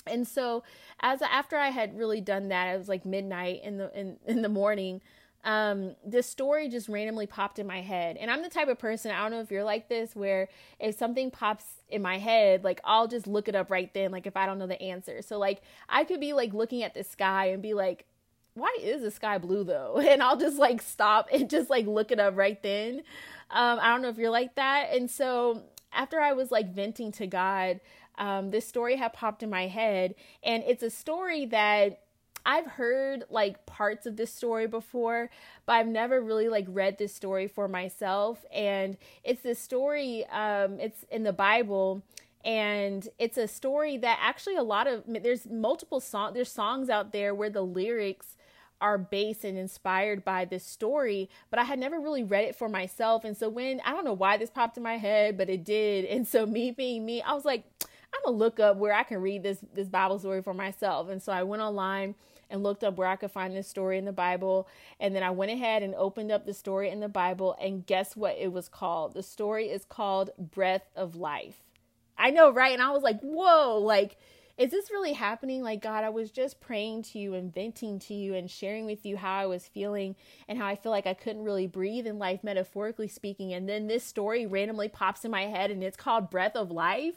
And 0.06 0.28
so 0.28 0.64
as 1.00 1.22
after 1.22 1.58
I 1.58 1.70
had 1.70 1.98
really 1.98 2.22
done 2.22 2.50
that, 2.50 2.74
it 2.74 2.78
was 2.78 2.88
like 2.88 3.06
midnight 3.06 3.62
in 3.64 3.78
the 3.78 3.92
in, 3.98 4.18
in 4.26 4.42
the 4.42 4.50
morning. 4.50 5.02
Um, 5.46 5.96
this 6.06 6.28
story 6.28 6.68
just 6.68 6.90
randomly 6.90 7.26
popped 7.26 7.60
in 7.60 7.66
my 7.66 7.82
head. 7.82 8.18
And 8.18 8.30
I'm 8.30 8.42
the 8.44 8.50
type 8.50 8.68
of 8.68 8.78
person, 8.78 9.12
I 9.12 9.22
don't 9.22 9.32
know 9.32 9.40
if 9.40 9.50
you're 9.50 9.64
like 9.64 9.88
this, 9.88 10.14
where 10.14 10.50
if 10.82 10.98
something 10.98 11.32
pops 11.32 11.64
in 11.88 12.02
my 12.02 12.18
head, 12.18 12.66
like 12.66 12.82
I'll 12.84 13.08
just 13.08 13.26
look 13.26 13.48
it 13.48 13.56
up 13.56 13.72
right 13.72 13.92
then, 13.94 14.12
like 14.12 14.28
if 14.28 14.36
I 14.36 14.46
don't 14.46 14.60
know 14.60 14.68
the 14.68 14.82
answer. 14.82 15.22
So 15.22 15.40
like 15.40 15.62
I 15.88 16.04
could 16.04 16.20
be 16.20 16.34
like 16.34 16.54
looking 16.54 16.84
at 16.84 16.94
the 16.94 17.06
sky 17.06 17.48
and 17.48 17.62
be 17.64 17.74
like, 17.74 18.06
why 18.60 18.76
is 18.82 19.02
the 19.02 19.12
sky 19.12 19.38
blue 19.38 19.64
though? 19.64 19.98
And 20.10 20.22
I'll 20.24 20.38
just 20.38 20.58
like 20.58 20.82
stop 20.82 21.30
and 21.32 21.50
just 21.50 21.70
like 21.70 21.86
look 21.86 22.12
it 22.12 22.20
up 22.20 22.36
right 22.38 22.62
then. 22.62 23.04
Um, 23.52 23.80
I 23.82 23.90
don't 23.90 24.02
know 24.02 24.10
if 24.10 24.18
you're 24.18 24.30
like 24.30 24.56
that. 24.56 24.90
And 24.94 25.10
so 25.10 25.64
after 25.92 26.20
I 26.20 26.34
was 26.34 26.52
like 26.52 26.74
venting 26.74 27.12
to 27.14 27.28
God, 27.28 27.80
um, 28.18 28.52
this 28.52 28.68
story 28.68 28.98
had 28.98 29.14
popped 29.14 29.44
in 29.44 29.50
my 29.50 29.68
head, 29.68 30.14
and 30.44 30.62
it's 30.68 30.84
a 30.84 30.90
story 30.90 31.46
that 31.48 32.02
I've 32.46 32.66
heard 32.66 33.24
like 33.30 33.66
parts 33.66 34.06
of 34.06 34.18
this 34.18 34.34
story 34.34 34.68
before, 34.68 35.30
but 35.66 35.74
I've 35.74 35.88
never 35.88 36.22
really 36.22 36.50
like 36.50 36.66
read 36.68 36.98
this 36.98 37.14
story 37.14 37.48
for 37.48 37.68
myself. 37.68 38.46
And 38.52 38.98
it's 39.24 39.42
this 39.42 39.60
story, 39.60 40.26
um, 40.28 40.80
it's 40.80 41.06
in 41.12 41.24
the 41.24 41.34
Bible, 41.34 42.04
and 42.44 43.08
it's 43.18 43.38
a 43.38 43.48
story 43.48 43.98
that 43.98 44.20
actually 44.22 44.56
a 44.56 44.64
lot 44.64 44.88
of 44.88 45.04
there's 45.08 45.46
multiple 45.46 46.00
song 46.00 46.34
there's 46.34 46.52
songs 46.52 46.90
out 46.90 47.12
there 47.12 47.36
where 47.36 47.50
the 47.50 47.62
lyrics 47.62 48.38
are 48.82 48.98
based 48.98 49.44
and 49.44 49.58
inspired 49.58 50.24
by 50.24 50.46
this 50.46 50.66
story, 50.66 51.30
but 51.50 51.60
I 51.60 51.64
had 51.64 51.80
never 51.80 52.00
really 52.00 52.24
read 52.24 52.46
it 52.46 52.56
for 52.56 52.70
myself. 52.70 53.24
And 53.24 53.36
so 53.36 53.50
when 53.50 53.82
I 53.86 53.92
don't 53.92 54.06
know 54.06 54.14
why 54.14 54.38
this 54.38 54.50
popped 54.50 54.78
in 54.78 54.84
my 54.84 54.98
head, 54.98 55.38
but 55.38 55.50
it 55.50 55.64
did. 55.64 56.06
And 56.06 56.28
so 56.28 56.46
me 56.46 56.72
being 56.72 57.06
me, 57.06 57.22
I 57.22 57.34
was 57.34 57.46
like, 57.46 57.64
I'm 58.14 58.22
gonna 58.26 58.38
look 58.38 58.60
up 58.60 58.78
where 58.78 58.94
I 58.94 59.04
can 59.04 59.22
read 59.22 59.44
this 59.44 59.60
this 59.74 59.88
Bible 59.88 60.20
story 60.20 60.42
for 60.42 60.54
myself. 60.54 61.10
And 61.10 61.22
so 61.22 61.32
I 61.32 61.44
went 61.44 61.62
online 61.62 62.16
and 62.50 62.64
looked 62.64 62.84
up 62.84 62.98
where 62.98 63.08
I 63.08 63.16
could 63.16 63.32
find 63.32 63.56
this 63.56 63.68
story 63.68 63.98
in 63.98 64.06
the 64.06 64.12
Bible. 64.12 64.68
And 65.00 65.16
then 65.16 65.24
I 65.24 65.30
went 65.32 65.52
ahead 65.52 65.84
and 65.84 65.94
opened 65.96 66.32
up 66.32 66.46
the 66.46 66.54
story 66.54 66.90
in 66.90 67.00
the 67.00 67.10
Bible. 67.10 67.56
And 67.62 67.86
guess 67.86 68.16
what 68.16 68.38
it 68.40 68.52
was 68.52 68.68
called? 68.68 69.14
The 69.14 69.24
story 69.24 69.70
is 69.70 69.86
called 69.86 70.32
Breath 70.38 70.90
of 70.96 71.16
Life. 71.16 71.62
I 72.18 72.32
know, 72.32 72.52
right? 72.52 72.74
And 72.74 72.82
I 72.82 72.92
was 72.92 73.04
like, 73.04 73.20
whoa, 73.22 73.78
like 73.78 74.18
is 74.60 74.72
this 74.72 74.92
really 74.92 75.14
happening? 75.14 75.64
Like, 75.64 75.82
God, 75.82 76.04
I 76.04 76.10
was 76.10 76.32
just 76.32 76.60
praying 76.60 77.04
to 77.04 77.18
you 77.18 77.34
and 77.34 77.52
venting 77.54 77.98
to 78.00 78.14
you 78.14 78.36
and 78.36 78.52
sharing 78.52 78.86
with 78.86 79.06
you 79.06 79.16
how 79.16 79.40
I 79.40 79.46
was 79.46 79.70
feeling 79.70 80.18
and 80.50 80.58
how 80.58 80.68
I 80.68 80.76
feel 80.76 80.92
like 80.92 81.08
I 81.08 81.14
couldn't 81.14 81.46
really 81.46 81.66
breathe 81.66 82.06
in 82.06 82.20
life, 82.20 82.44
metaphorically 82.44 83.08
speaking. 83.08 83.54
And 83.54 83.70
then 83.70 83.88
this 83.88 84.04
story 84.04 84.46
randomly 84.46 84.90
pops 84.90 85.24
in 85.24 85.32
my 85.32 85.44
head 85.44 85.72
and 85.72 85.82
it's 85.82 85.96
called 85.96 86.30
Breath 86.30 86.58
of 86.58 86.72
Life. 86.72 87.16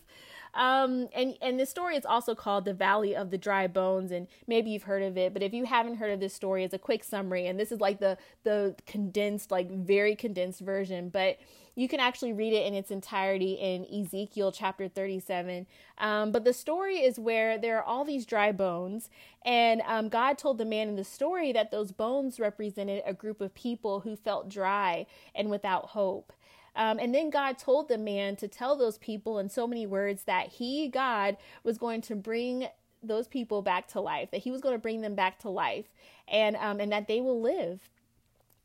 Um, 0.55 1.09
and 1.15 1.37
and 1.41 1.59
this 1.59 1.71
story 1.71 1.97
is 1.97 2.05
also 2.05 2.35
called 2.35 2.67
the 2.67 2.75
Valley 2.75 3.17
of 3.17 3.31
the 3.31 3.39
Dry 3.39 3.67
Bones, 3.67 4.11
and 4.11 4.27
maybe 4.47 4.71
you've 4.71 4.83
heard 4.83 5.03
of 5.03 5.17
it, 5.17 5.33
but 5.33 5.43
if 5.43 5.55
you 5.55 5.65
haven't 5.65 5.97
heard 5.97 6.11
of 6.13 6.21
this 6.21 6.35
story, 6.35 6.63
it's 6.63 6.75
a 6.75 6.79
quick 6.79 7.05
summary, 7.05 7.47
and 7.47 7.59
this 7.59 7.73
is 7.73 7.81
like 7.81 8.01
the 8.01 8.19
the 8.45 8.77
condensed, 8.87 9.51
like 9.51 9.71
very 9.71 10.15
condensed 10.15 10.61
version, 10.61 11.09
but 11.09 11.39
you 11.75 11.89
can 11.89 12.01
actually 12.01 12.35
read 12.35 12.53
it 12.53 12.67
in 12.67 12.75
its 12.75 12.91
entirety 12.91 13.55
in 13.55 13.87
Ezekiel 13.87 14.53
chapter 14.53 14.89
37. 14.89 15.67
Um, 15.97 16.31
but 16.31 16.45
the 16.45 16.53
story 16.53 16.97
is 16.97 17.19
where 17.19 17.57
there 17.57 17.79
are 17.79 17.83
all 17.83 18.05
these 18.05 18.27
dry 18.27 18.53
bones, 18.53 19.09
and 19.47 19.81
um, 19.87 20.11
God 20.11 20.37
told 20.37 20.59
the 20.59 20.67
man 20.67 20.89
in 20.89 20.97
the 20.97 21.05
story 21.05 21.51
that 21.53 21.71
those 21.71 21.93
bones 21.93 22.39
represented 22.39 23.03
a 23.07 23.15
group 23.15 23.41
of 23.41 23.55
people 23.55 24.01
who 24.01 24.17
felt 24.17 24.51
dry 24.51 25.07
and 25.35 25.49
without 25.49 25.87
hope. 25.87 26.33
Um, 26.75 26.99
and 26.99 27.15
then 27.15 27.31
God 27.31 27.59
told 27.59 27.89
the 27.89 27.99
man 27.99 28.37
to 28.37 28.49
tell 28.49 28.77
those 28.77 28.99
people 28.99 29.39
in 29.39 29.49
so 29.49 29.67
many 29.67 29.87
words 29.87 30.25
that 30.25 30.49
he, 30.49 30.89
God, 30.89 31.37
was 31.63 31.79
going 31.79 32.01
to 32.03 32.17
bring 32.17 32.69
those 33.03 33.29
people 33.29 33.63
back 33.63 33.89
to 33.89 34.01
life, 34.01 34.31
that 34.31 34.43
he 34.43 34.51
was 34.51 34.61
going 34.61 34.75
to 34.75 34.81
bring 34.81 35.01
them 35.01 35.15
back 35.15 35.39
to 35.41 35.51
life, 35.51 35.87
and 36.29 36.57
um, 36.57 36.81
and 36.81 36.93
that 36.93 37.09
they 37.09 37.21
will 37.21 37.41
live. 37.41 37.91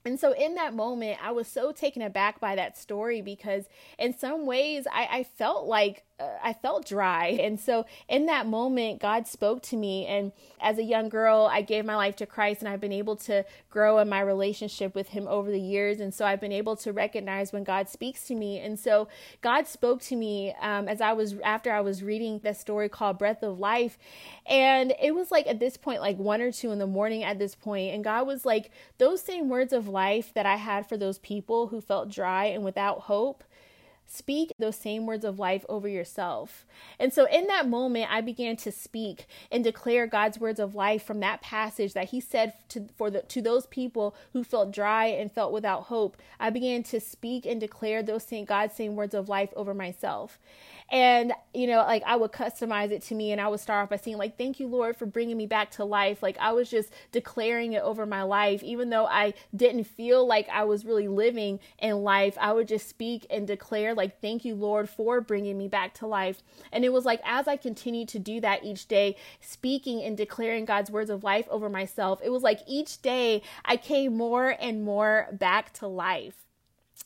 And 0.05 0.19
so, 0.19 0.31
in 0.31 0.55
that 0.55 0.73
moment, 0.73 1.19
I 1.21 1.31
was 1.31 1.47
so 1.47 1.73
taken 1.73 2.01
aback 2.01 2.39
by 2.39 2.55
that 2.55 2.77
story 2.77 3.21
because, 3.21 3.65
in 3.99 4.17
some 4.17 4.45
ways, 4.45 4.87
I, 4.91 5.07
I 5.11 5.23
felt 5.23 5.65
like 5.65 6.05
I 6.19 6.53
felt 6.53 6.85
dry. 6.85 7.37
And 7.47 7.59
so 7.59 7.85
in 8.09 8.25
that 8.25 8.45
moment, 8.45 8.99
God 8.99 9.25
spoke 9.25 9.61
to 9.63 9.77
me. 9.77 10.05
And 10.05 10.33
as 10.59 10.77
a 10.77 10.83
young 10.83 11.07
girl, 11.07 11.47
I 11.49 11.61
gave 11.61 11.85
my 11.85 11.95
life 11.95 12.15
to 12.17 12.25
Christ 12.25 12.61
and 12.61 12.67
I've 12.67 12.81
been 12.81 12.91
able 12.91 13.15
to 13.17 13.45
grow 13.69 13.99
in 13.99 14.09
my 14.09 14.19
relationship 14.19 14.93
with 14.95 15.09
Him 15.09 15.27
over 15.27 15.49
the 15.49 15.59
years. 15.59 16.01
And 16.01 16.13
so 16.13 16.25
I've 16.25 16.41
been 16.41 16.51
able 16.51 16.75
to 16.77 16.91
recognize 16.91 17.53
when 17.53 17.63
God 17.63 17.87
speaks 17.87 18.25
to 18.25 18.35
me. 18.35 18.59
And 18.59 18.77
so 18.77 19.07
God 19.41 19.65
spoke 19.67 20.01
to 20.03 20.15
me 20.15 20.53
um, 20.61 20.89
as 20.89 20.99
I 20.99 21.13
was, 21.13 21.35
after 21.43 21.71
I 21.71 21.79
was 21.81 22.03
reading 22.03 22.39
that 22.43 22.57
story 22.57 22.89
called 22.89 23.17
Breath 23.17 23.43
of 23.43 23.59
Life. 23.59 23.97
And 24.45 24.93
it 25.01 25.15
was 25.15 25.31
like 25.31 25.47
at 25.47 25.59
this 25.59 25.77
point, 25.77 26.01
like 26.01 26.17
one 26.17 26.41
or 26.41 26.51
two 26.51 26.71
in 26.71 26.79
the 26.79 26.87
morning 26.87 27.23
at 27.23 27.39
this 27.39 27.55
point, 27.55 27.93
And 27.93 28.03
God 28.03 28.27
was 28.27 28.43
like, 28.43 28.71
those 28.97 29.21
same 29.21 29.47
words 29.47 29.71
of 29.71 29.87
life 29.87 30.33
that 30.33 30.45
I 30.45 30.57
had 30.57 30.89
for 30.89 30.97
those 30.97 31.19
people 31.19 31.67
who 31.67 31.79
felt 31.79 32.09
dry 32.09 32.45
and 32.45 32.63
without 32.63 33.01
hope 33.01 33.43
speak 34.07 34.51
those 34.57 34.77
same 34.77 35.05
words 35.05 35.25
of 35.25 35.37
life 35.37 35.65
over 35.67 35.87
yourself. 35.87 36.65
And 36.99 37.13
so 37.13 37.25
in 37.25 37.47
that 37.47 37.67
moment, 37.67 38.07
I 38.09 38.21
began 38.21 38.55
to 38.57 38.71
speak 38.71 39.27
and 39.51 39.63
declare 39.63 40.07
God's 40.07 40.39
words 40.39 40.59
of 40.59 40.75
life 40.75 41.03
from 41.03 41.19
that 41.19 41.41
passage 41.41 41.93
that 41.93 42.09
he 42.09 42.21
said 42.21 42.53
to, 42.69 42.87
for 42.95 43.11
the, 43.11 43.21
to 43.23 43.41
those 43.41 43.67
people 43.67 44.15
who 44.33 44.43
felt 44.43 44.71
dry 44.71 45.05
and 45.07 45.31
felt 45.31 45.51
without 45.51 45.83
hope. 45.83 46.17
I 46.39 46.49
began 46.49 46.83
to 46.83 46.99
speak 46.99 47.45
and 47.45 47.59
declare 47.59 48.01
those 48.01 48.23
same 48.23 48.45
God's 48.45 48.75
same 48.75 48.95
words 48.95 49.13
of 49.13 49.29
life 49.29 49.49
over 49.55 49.73
myself. 49.73 50.39
And, 50.89 51.33
you 51.53 51.67
know, 51.67 51.77
like 51.79 52.03
I 52.05 52.15
would 52.15 52.31
customize 52.31 52.91
it 52.91 53.01
to 53.03 53.15
me 53.15 53.33
and 53.33 53.41
I 53.41 53.49
would 53.49 53.59
start 53.59 53.83
off 53.83 53.89
by 53.89 53.97
saying, 53.97 54.17
like, 54.17 54.37
thank 54.37 54.59
you, 54.59 54.67
Lord, 54.67 54.95
for 54.95 55.05
bringing 55.05 55.35
me 55.35 55.45
back 55.45 55.71
to 55.71 55.85
life. 55.85 56.23
Like 56.23 56.37
I 56.39 56.53
was 56.53 56.69
just 56.69 56.93
declaring 57.11 57.73
it 57.73 57.81
over 57.81 58.05
my 58.05 58.23
life. 58.23 58.63
Even 58.63 58.89
though 58.89 59.05
I 59.05 59.33
didn't 59.53 59.83
feel 59.83 60.25
like 60.25 60.47
I 60.49 60.63
was 60.63 60.85
really 60.85 61.09
living 61.09 61.59
in 61.79 62.03
life, 62.03 62.37
I 62.39 62.53
would 62.53 62.69
just 62.69 62.87
speak 62.87 63.25
and 63.29 63.45
declare, 63.45 63.93
like, 63.93 64.21
thank 64.21 64.45
you, 64.45 64.55
Lord, 64.55 64.89
for 64.89 65.19
bringing 65.19 65.57
me 65.57 65.67
back 65.67 65.93
to 65.95 66.07
life. 66.07 66.41
And 66.71 66.85
it 66.85 66.93
was 66.93 67.03
like 67.03 67.19
as 67.25 67.47
I 67.47 67.57
continued 67.57 68.07
to 68.09 68.19
do 68.19 68.39
that 68.41 68.63
each 68.63 68.87
day, 68.87 69.17
speaking 69.41 70.01
and 70.01 70.15
declaring 70.15 70.63
God's 70.63 70.89
words 70.89 71.09
of 71.09 71.23
life 71.23 71.47
over 71.49 71.69
myself, 71.69 72.21
it 72.23 72.29
was 72.29 72.43
like 72.43 72.61
each 72.65 73.01
day 73.01 73.41
I 73.65 73.75
came 73.75 74.15
more 74.15 74.55
and 74.57 74.83
more 74.83 75.27
back 75.33 75.73
to 75.73 75.87
life. 75.87 76.46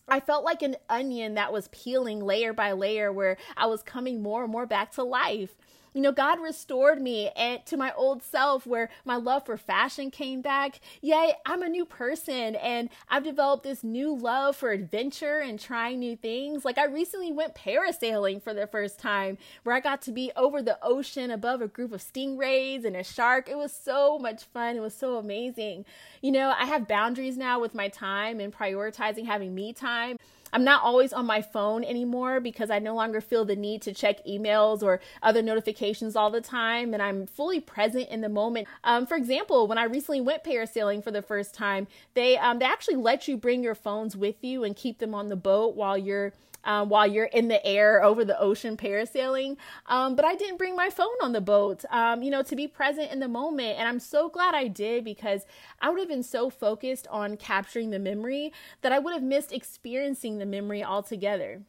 I 0.07 0.19
felt 0.19 0.43
like 0.43 0.61
an 0.61 0.75
onion 0.89 1.35
that 1.35 1.53
was 1.53 1.69
peeling 1.69 2.19
layer 2.19 2.53
by 2.53 2.71
layer, 2.73 3.11
where 3.11 3.37
I 3.55 3.67
was 3.67 3.83
coming 3.83 4.21
more 4.21 4.43
and 4.43 4.51
more 4.51 4.65
back 4.65 4.91
to 4.93 5.03
life. 5.03 5.55
You 5.93 6.01
know, 6.01 6.13
God 6.13 6.39
restored 6.39 7.01
me 7.01 7.29
and 7.35 7.65
to 7.65 7.75
my 7.75 7.91
old 7.93 8.23
self 8.23 8.65
where 8.65 8.89
my 9.03 9.17
love 9.17 9.45
for 9.45 9.57
fashion 9.57 10.09
came 10.09 10.41
back. 10.41 10.79
Yay, 11.01 11.33
I'm 11.45 11.61
a 11.61 11.67
new 11.67 11.83
person 11.83 12.55
and 12.55 12.89
I've 13.09 13.25
developed 13.25 13.63
this 13.63 13.83
new 13.83 14.15
love 14.15 14.55
for 14.55 14.71
adventure 14.71 15.39
and 15.39 15.59
trying 15.59 15.99
new 15.99 16.15
things. 16.15 16.63
Like 16.63 16.77
I 16.77 16.85
recently 16.85 17.33
went 17.33 17.55
parasailing 17.55 18.41
for 18.41 18.53
the 18.53 18.67
first 18.67 18.99
time 18.99 19.37
where 19.63 19.75
I 19.75 19.81
got 19.81 20.01
to 20.03 20.13
be 20.13 20.31
over 20.37 20.61
the 20.61 20.79
ocean 20.81 21.29
above 21.29 21.61
a 21.61 21.67
group 21.67 21.91
of 21.91 22.01
stingrays 22.01 22.85
and 22.85 22.95
a 22.95 23.03
shark. 23.03 23.49
It 23.49 23.57
was 23.57 23.73
so 23.73 24.17
much 24.17 24.45
fun. 24.45 24.77
It 24.77 24.81
was 24.81 24.95
so 24.95 25.17
amazing. 25.17 25.83
You 26.21 26.31
know, 26.31 26.53
I 26.57 26.65
have 26.65 26.87
boundaries 26.87 27.37
now 27.37 27.59
with 27.59 27.75
my 27.75 27.89
time 27.89 28.39
and 28.39 28.53
prioritizing 28.53 29.25
having 29.25 29.53
me 29.53 29.73
time. 29.73 30.15
I'm 30.53 30.63
not 30.63 30.83
always 30.83 31.13
on 31.13 31.25
my 31.25 31.41
phone 31.41 31.83
anymore 31.83 32.39
because 32.39 32.69
I 32.69 32.79
no 32.79 32.95
longer 32.95 33.21
feel 33.21 33.45
the 33.45 33.55
need 33.55 33.81
to 33.83 33.93
check 33.93 34.25
emails 34.25 34.83
or 34.83 34.99
other 35.23 35.41
notifications 35.41 36.15
all 36.15 36.29
the 36.29 36.41
time, 36.41 36.93
and 36.93 37.01
I'm 37.01 37.27
fully 37.27 37.59
present 37.59 38.09
in 38.09 38.21
the 38.21 38.29
moment. 38.29 38.67
Um, 38.83 39.05
for 39.05 39.15
example, 39.15 39.67
when 39.67 39.77
I 39.77 39.83
recently 39.83 40.21
went 40.21 40.43
parasailing 40.43 41.03
for 41.03 41.11
the 41.11 41.21
first 41.21 41.53
time, 41.53 41.87
they 42.13 42.37
um, 42.37 42.59
they 42.59 42.65
actually 42.65 42.97
let 42.97 43.27
you 43.27 43.37
bring 43.37 43.63
your 43.63 43.75
phones 43.75 44.15
with 44.15 44.43
you 44.43 44.63
and 44.63 44.75
keep 44.75 44.99
them 44.99 45.13
on 45.15 45.29
the 45.29 45.35
boat 45.35 45.75
while 45.75 45.97
you're 45.97 46.33
um, 46.63 46.89
while 46.89 47.07
you're 47.07 47.25
in 47.25 47.47
the 47.47 47.65
air 47.65 48.03
over 48.03 48.23
the 48.25 48.39
ocean 48.39 48.77
parasailing. 48.77 49.57
Um, 49.87 50.15
but 50.15 50.25
I 50.25 50.35
didn't 50.35 50.57
bring 50.57 50.75
my 50.75 50.89
phone 50.89 51.07
on 51.21 51.31
the 51.31 51.41
boat, 51.41 51.83
um, 51.89 52.23
you 52.23 52.29
know, 52.29 52.43
to 52.43 52.55
be 52.55 52.67
present 52.67 53.11
in 53.11 53.19
the 53.19 53.27
moment. 53.27 53.77
And 53.79 53.87
I'm 53.87 53.99
so 53.99 54.29
glad 54.29 54.55
I 54.55 54.67
did 54.67 55.03
because 55.03 55.45
I 55.81 55.89
would 55.89 55.99
have 55.99 56.09
been 56.09 56.23
so 56.23 56.49
focused 56.49 57.07
on 57.09 57.37
capturing 57.37 57.89
the 57.89 57.99
memory 57.99 58.53
that 58.81 58.91
I 58.91 58.99
would 58.99 59.13
have 59.13 59.23
missed 59.23 59.51
experiencing 59.51 60.37
the 60.37 60.45
memory 60.45 60.83
altogether 60.83 61.61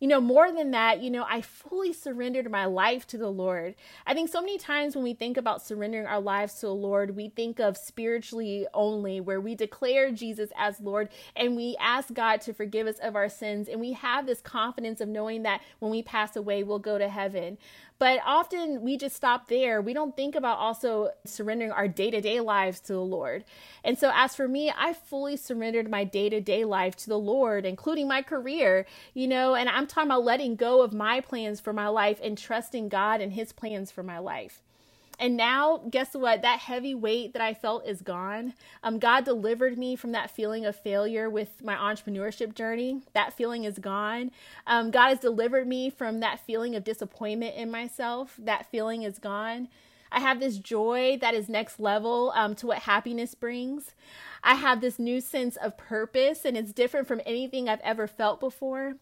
you 0.00 0.08
know, 0.08 0.20
more 0.20 0.50
than 0.50 0.70
that, 0.70 1.02
you 1.02 1.10
know, 1.10 1.26
I 1.28 1.42
fully 1.42 1.92
surrendered 1.92 2.50
my 2.50 2.64
life 2.64 3.06
to 3.08 3.18
the 3.18 3.28
Lord. 3.28 3.74
I 4.06 4.14
think 4.14 4.30
so 4.30 4.40
many 4.40 4.56
times 4.56 4.94
when 4.94 5.04
we 5.04 5.12
think 5.12 5.36
about 5.36 5.62
surrendering 5.62 6.06
our 6.06 6.20
lives 6.20 6.54
to 6.54 6.66
the 6.66 6.74
Lord, 6.74 7.14
we 7.14 7.28
think 7.28 7.60
of 7.60 7.76
spiritually 7.76 8.66
only, 8.72 9.20
where 9.20 9.40
we 9.40 9.54
declare 9.54 10.10
Jesus 10.10 10.50
as 10.56 10.80
Lord 10.80 11.10
and 11.36 11.54
we 11.54 11.76
ask 11.78 12.14
God 12.14 12.40
to 12.42 12.54
forgive 12.54 12.86
us 12.86 12.98
of 13.02 13.14
our 13.14 13.28
sins. 13.28 13.68
And 13.68 13.78
we 13.78 13.92
have 13.92 14.24
this 14.24 14.40
confidence 14.40 15.02
of 15.02 15.08
knowing 15.08 15.42
that 15.42 15.60
when 15.80 15.90
we 15.90 16.02
pass 16.02 16.34
away, 16.34 16.62
we'll 16.62 16.78
go 16.78 16.96
to 16.96 17.08
heaven. 17.08 17.58
But 18.00 18.20
often 18.24 18.80
we 18.80 18.96
just 18.96 19.14
stop 19.14 19.48
there. 19.48 19.82
We 19.82 19.92
don't 19.92 20.16
think 20.16 20.34
about 20.34 20.56
also 20.56 21.10
surrendering 21.26 21.70
our 21.70 21.86
day 21.86 22.10
to 22.10 22.22
day 22.22 22.40
lives 22.40 22.80
to 22.80 22.94
the 22.94 23.00
Lord. 23.02 23.44
And 23.84 23.98
so, 23.98 24.10
as 24.14 24.34
for 24.34 24.48
me, 24.48 24.72
I 24.74 24.94
fully 24.94 25.36
surrendered 25.36 25.90
my 25.90 26.04
day 26.04 26.30
to 26.30 26.40
day 26.40 26.64
life 26.64 26.96
to 26.96 27.08
the 27.10 27.18
Lord, 27.18 27.66
including 27.66 28.08
my 28.08 28.22
career, 28.22 28.86
you 29.12 29.28
know, 29.28 29.54
and 29.54 29.68
I'm 29.68 29.86
talking 29.86 30.10
about 30.10 30.24
letting 30.24 30.56
go 30.56 30.80
of 30.80 30.94
my 30.94 31.20
plans 31.20 31.60
for 31.60 31.74
my 31.74 31.88
life 31.88 32.18
and 32.22 32.38
trusting 32.38 32.88
God 32.88 33.20
and 33.20 33.34
His 33.34 33.52
plans 33.52 33.90
for 33.90 34.02
my 34.02 34.18
life. 34.18 34.62
And 35.20 35.36
now, 35.36 35.82
guess 35.90 36.14
what? 36.14 36.40
That 36.40 36.60
heavy 36.60 36.94
weight 36.94 37.34
that 37.34 37.42
I 37.42 37.52
felt 37.52 37.86
is 37.86 38.00
gone. 38.00 38.54
Um, 38.82 38.98
God 38.98 39.26
delivered 39.26 39.76
me 39.76 39.94
from 39.94 40.12
that 40.12 40.30
feeling 40.30 40.64
of 40.64 40.74
failure 40.74 41.28
with 41.28 41.62
my 41.62 41.74
entrepreneurship 41.74 42.54
journey. 42.54 43.02
That 43.12 43.34
feeling 43.34 43.64
is 43.64 43.78
gone. 43.78 44.30
Um, 44.66 44.90
God 44.90 45.10
has 45.10 45.18
delivered 45.18 45.68
me 45.68 45.90
from 45.90 46.20
that 46.20 46.40
feeling 46.40 46.74
of 46.74 46.84
disappointment 46.84 47.54
in 47.54 47.70
myself. 47.70 48.34
That 48.38 48.70
feeling 48.70 49.02
is 49.02 49.18
gone. 49.18 49.68
I 50.10 50.20
have 50.20 50.40
this 50.40 50.56
joy 50.56 51.18
that 51.20 51.34
is 51.34 51.50
next 51.50 51.78
level 51.78 52.32
um, 52.34 52.54
to 52.56 52.66
what 52.66 52.78
happiness 52.78 53.34
brings. 53.34 53.94
I 54.42 54.54
have 54.54 54.80
this 54.80 54.98
new 54.98 55.20
sense 55.20 55.56
of 55.56 55.76
purpose, 55.76 56.46
and 56.46 56.56
it's 56.56 56.72
different 56.72 57.06
from 57.06 57.20
anything 57.26 57.68
I've 57.68 57.80
ever 57.80 58.06
felt 58.06 58.40
before. 58.40 58.94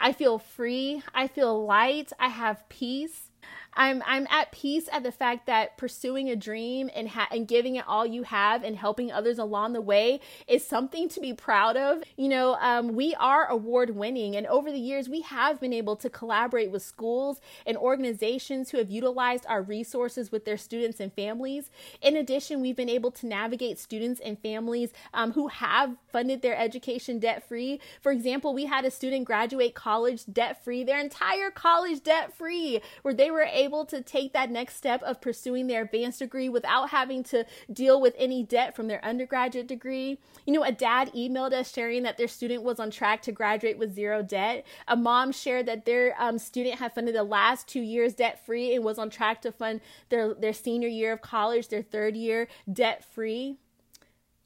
I 0.00 0.12
feel 0.12 0.40
free. 0.40 1.02
I 1.14 1.28
feel 1.28 1.64
light. 1.64 2.12
I 2.18 2.28
have 2.28 2.68
peace. 2.68 3.30
I'm 3.74 4.02
I'm 4.06 4.26
at 4.30 4.52
peace 4.52 4.88
at 4.92 5.02
the 5.02 5.12
fact 5.12 5.46
that 5.46 5.76
pursuing 5.76 6.28
a 6.28 6.36
dream 6.36 6.90
and 6.94 7.08
ha- 7.08 7.28
and 7.30 7.46
giving 7.46 7.76
it 7.76 7.84
all 7.86 8.06
you 8.06 8.24
have 8.24 8.64
and 8.64 8.76
helping 8.76 9.12
others 9.12 9.38
along 9.38 9.72
the 9.72 9.80
way 9.80 10.20
is 10.48 10.66
something 10.66 11.08
to 11.10 11.20
be 11.20 11.32
proud 11.32 11.76
of. 11.76 12.02
You 12.16 12.28
know, 12.28 12.56
um, 12.60 12.94
we 12.94 13.14
are 13.14 13.46
award 13.46 13.90
winning, 13.90 14.36
and 14.36 14.46
over 14.46 14.70
the 14.70 14.78
years 14.78 15.08
we 15.08 15.20
have 15.22 15.60
been 15.60 15.72
able 15.72 15.96
to 15.96 16.10
collaborate 16.10 16.70
with 16.70 16.82
schools 16.82 17.40
and 17.66 17.76
organizations 17.76 18.70
who 18.70 18.78
have 18.78 18.90
utilized 18.90 19.46
our 19.48 19.62
resources 19.62 20.32
with 20.32 20.44
their 20.44 20.56
students 20.56 21.00
and 21.00 21.12
families. 21.12 21.70
In 22.02 22.16
addition, 22.16 22.60
we've 22.60 22.76
been 22.76 22.88
able 22.88 23.10
to 23.12 23.26
navigate 23.26 23.78
students 23.78 24.20
and 24.20 24.38
families 24.38 24.92
um, 25.14 25.32
who 25.32 25.48
have 25.48 25.96
funded 26.12 26.42
their 26.42 26.56
education 26.56 27.18
debt 27.18 27.46
free. 27.46 27.80
For 28.00 28.12
example, 28.12 28.52
we 28.52 28.66
had 28.66 28.84
a 28.84 28.90
student 28.90 29.24
graduate 29.24 29.74
college 29.74 30.24
debt 30.30 30.62
free, 30.64 30.84
their 30.84 31.00
entire 31.00 31.50
college 31.50 32.02
debt 32.02 32.36
free, 32.36 32.80
where 33.02 33.14
they 33.14 33.30
were 33.30 33.46
able 33.60 33.84
to 33.86 34.00
take 34.02 34.32
that 34.32 34.50
next 34.50 34.76
step 34.76 35.02
of 35.02 35.20
pursuing 35.20 35.66
their 35.66 35.82
advanced 35.82 36.20
degree 36.20 36.48
without 36.48 36.90
having 36.90 37.22
to 37.24 37.44
deal 37.72 38.00
with 38.00 38.14
any 38.18 38.42
debt 38.42 38.74
from 38.74 38.88
their 38.88 39.04
undergraduate 39.04 39.66
degree. 39.66 40.18
You 40.46 40.52
know, 40.54 40.64
a 40.64 40.72
dad 40.72 41.12
emailed 41.14 41.52
us 41.52 41.72
sharing 41.72 42.02
that 42.04 42.16
their 42.16 42.28
student 42.28 42.62
was 42.62 42.80
on 42.80 42.90
track 42.90 43.22
to 43.22 43.32
graduate 43.32 43.78
with 43.78 43.94
zero 43.94 44.22
debt. 44.22 44.66
A 44.88 44.96
mom 44.96 45.32
shared 45.32 45.66
that 45.66 45.84
their 45.84 46.14
um, 46.18 46.38
student 46.38 46.78
had 46.78 46.94
funded 46.94 47.14
the 47.14 47.22
last 47.22 47.68
two 47.68 47.82
years 47.82 48.14
debt 48.14 48.44
free 48.44 48.74
and 48.74 48.84
was 48.84 48.98
on 48.98 49.10
track 49.10 49.42
to 49.42 49.52
fund 49.52 49.80
their, 50.08 50.34
their 50.34 50.52
senior 50.52 50.88
year 50.88 51.12
of 51.12 51.20
college, 51.20 51.68
their 51.68 51.82
third 51.82 52.16
year 52.16 52.48
debt 52.72 53.04
free. 53.04 53.58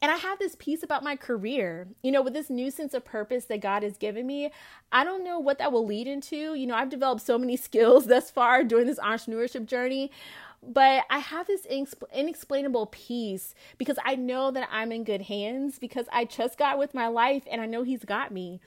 And 0.04 0.10
I 0.10 0.16
have 0.16 0.38
this 0.38 0.54
peace 0.58 0.82
about 0.82 1.02
my 1.02 1.16
career. 1.16 1.88
You 2.02 2.12
know, 2.12 2.20
with 2.20 2.34
this 2.34 2.50
new 2.50 2.70
sense 2.70 2.92
of 2.92 3.06
purpose 3.06 3.46
that 3.46 3.62
God 3.62 3.82
has 3.82 3.96
given 3.96 4.26
me, 4.26 4.50
I 4.92 5.02
don't 5.02 5.24
know 5.24 5.38
what 5.38 5.56
that 5.56 5.72
will 5.72 5.86
lead 5.86 6.06
into. 6.06 6.52
You 6.52 6.66
know, 6.66 6.74
I've 6.74 6.90
developed 6.90 7.22
so 7.22 7.38
many 7.38 7.56
skills 7.68 8.04
thus 8.04 8.30
far 8.30 8.64
during 8.64 8.86
this 8.86 8.98
entrepreneurship 8.98 9.64
journey, 9.64 10.10
but 10.62 11.04
I 11.08 11.20
have 11.20 11.46
this 11.46 11.66
inexplainable 12.12 12.88
peace 12.92 13.54
because 13.78 13.96
I 14.04 14.16
know 14.16 14.50
that 14.50 14.68
I'm 14.70 14.92
in 14.92 15.04
good 15.04 15.22
hands 15.22 15.78
because 15.78 16.04
I 16.12 16.26
trust 16.26 16.58
God 16.58 16.78
with 16.78 16.92
my 16.92 17.06
life 17.06 17.44
and 17.50 17.62
I 17.62 17.66
know 17.66 17.82
He's 17.82 18.04
got 18.04 18.30
me. 18.30 18.60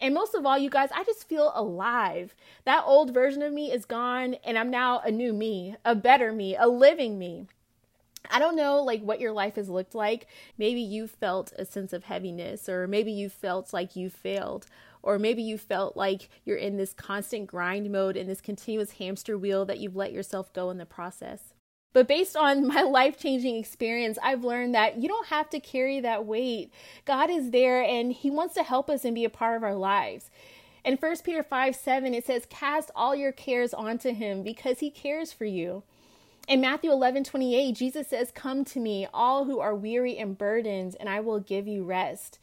And 0.00 0.14
most 0.14 0.34
of 0.34 0.46
all, 0.46 0.56
you 0.56 0.70
guys, 0.70 0.88
I 0.94 1.04
just 1.04 1.28
feel 1.28 1.52
alive. 1.54 2.34
That 2.64 2.84
old 2.86 3.12
version 3.12 3.42
of 3.42 3.52
me 3.52 3.70
is 3.70 3.84
gone, 3.84 4.36
and 4.42 4.58
I'm 4.58 4.70
now 4.70 5.00
a 5.00 5.10
new 5.10 5.34
me, 5.34 5.76
a 5.84 5.94
better 5.94 6.32
me, 6.32 6.56
a 6.56 6.66
living 6.66 7.18
me. 7.18 7.46
I 8.30 8.38
don't 8.38 8.56
know 8.56 8.82
like 8.82 9.02
what 9.02 9.20
your 9.20 9.32
life 9.32 9.56
has 9.56 9.68
looked 9.68 9.94
like. 9.94 10.26
Maybe 10.56 10.80
you 10.80 11.06
felt 11.06 11.52
a 11.58 11.64
sense 11.64 11.92
of 11.92 12.04
heaviness 12.04 12.68
or 12.68 12.86
maybe 12.86 13.12
you 13.12 13.28
felt 13.28 13.72
like 13.72 13.96
you 13.96 14.10
failed 14.10 14.66
or 15.02 15.18
maybe 15.18 15.42
you 15.42 15.58
felt 15.58 15.96
like 15.96 16.28
you're 16.44 16.56
in 16.56 16.76
this 16.76 16.92
constant 16.92 17.46
grind 17.46 17.90
mode 17.90 18.16
in 18.16 18.26
this 18.26 18.40
continuous 18.40 18.92
hamster 18.92 19.38
wheel 19.38 19.64
that 19.64 19.78
you've 19.78 19.96
let 19.96 20.12
yourself 20.12 20.52
go 20.52 20.70
in 20.70 20.78
the 20.78 20.86
process. 20.86 21.54
But 21.92 22.08
based 22.08 22.36
on 22.36 22.66
my 22.74 22.82
life 22.82 23.18
changing 23.18 23.56
experience, 23.56 24.18
I've 24.22 24.44
learned 24.44 24.74
that 24.74 24.98
you 24.98 25.08
don't 25.08 25.28
have 25.28 25.50
to 25.50 25.60
carry 25.60 26.00
that 26.00 26.26
weight. 26.26 26.72
God 27.04 27.30
is 27.30 27.50
there 27.50 27.82
and 27.82 28.12
He 28.12 28.30
wants 28.30 28.54
to 28.54 28.62
help 28.62 28.90
us 28.90 29.04
and 29.04 29.14
be 29.14 29.24
a 29.24 29.30
part 29.30 29.56
of 29.56 29.62
our 29.62 29.74
lives. 29.74 30.30
In 30.84 30.96
1 30.96 31.16
Peter 31.24 31.42
5 31.42 31.74
7, 31.74 32.14
it 32.14 32.26
says, 32.26 32.46
Cast 32.48 32.90
all 32.94 33.14
your 33.14 33.32
cares 33.32 33.74
onto 33.74 34.12
Him 34.12 34.42
because 34.42 34.80
He 34.80 34.90
cares 34.90 35.32
for 35.32 35.44
you. 35.44 35.82
In 36.48 36.62
Matthew 36.62 36.90
11, 36.90 37.24
28, 37.24 37.72
Jesus 37.72 38.08
says, 38.08 38.32
Come 38.34 38.64
to 38.64 38.80
me, 38.80 39.06
all 39.12 39.44
who 39.44 39.60
are 39.60 39.74
weary 39.74 40.16
and 40.16 40.38
burdened, 40.38 40.96
and 40.98 41.06
I 41.06 41.20
will 41.20 41.40
give 41.40 41.68
you 41.68 41.84
rest. 41.84 42.38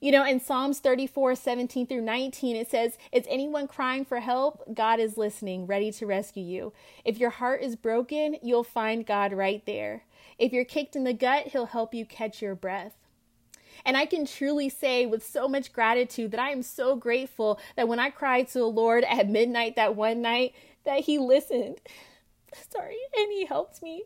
You 0.00 0.12
know, 0.12 0.22
in 0.22 0.38
Psalms 0.38 0.80
34, 0.80 1.34
17 1.36 1.86
through 1.86 2.02
19, 2.02 2.56
it 2.56 2.70
says, 2.70 2.98
Is 3.10 3.24
anyone 3.30 3.68
crying 3.68 4.04
for 4.04 4.20
help? 4.20 4.74
God 4.74 5.00
is 5.00 5.16
listening, 5.16 5.66
ready 5.66 5.90
to 5.92 6.06
rescue 6.06 6.42
you. 6.42 6.74
If 7.06 7.16
your 7.16 7.30
heart 7.30 7.62
is 7.62 7.74
broken, 7.74 8.36
you'll 8.42 8.64
find 8.64 9.06
God 9.06 9.32
right 9.32 9.64
there. 9.64 10.02
If 10.38 10.52
you're 10.52 10.66
kicked 10.66 10.94
in 10.94 11.04
the 11.04 11.14
gut, 11.14 11.46
he'll 11.46 11.64
help 11.64 11.94
you 11.94 12.04
catch 12.04 12.42
your 12.42 12.54
breath. 12.54 12.92
And 13.86 13.96
I 13.96 14.04
can 14.04 14.26
truly 14.26 14.68
say 14.68 15.06
with 15.06 15.26
so 15.26 15.48
much 15.48 15.72
gratitude 15.72 16.32
that 16.32 16.40
I 16.40 16.50
am 16.50 16.62
so 16.62 16.96
grateful 16.96 17.58
that 17.76 17.88
when 17.88 17.98
I 17.98 18.10
cried 18.10 18.48
to 18.48 18.58
the 18.58 18.66
Lord 18.66 19.04
at 19.04 19.30
midnight 19.30 19.76
that 19.76 19.96
one 19.96 20.20
night, 20.20 20.52
that 20.84 21.00
he 21.00 21.18
listened. 21.18 21.80
sorry, 22.70 22.98
and 23.16 23.32
he 23.32 23.46
helped 23.46 23.82
me 23.82 24.04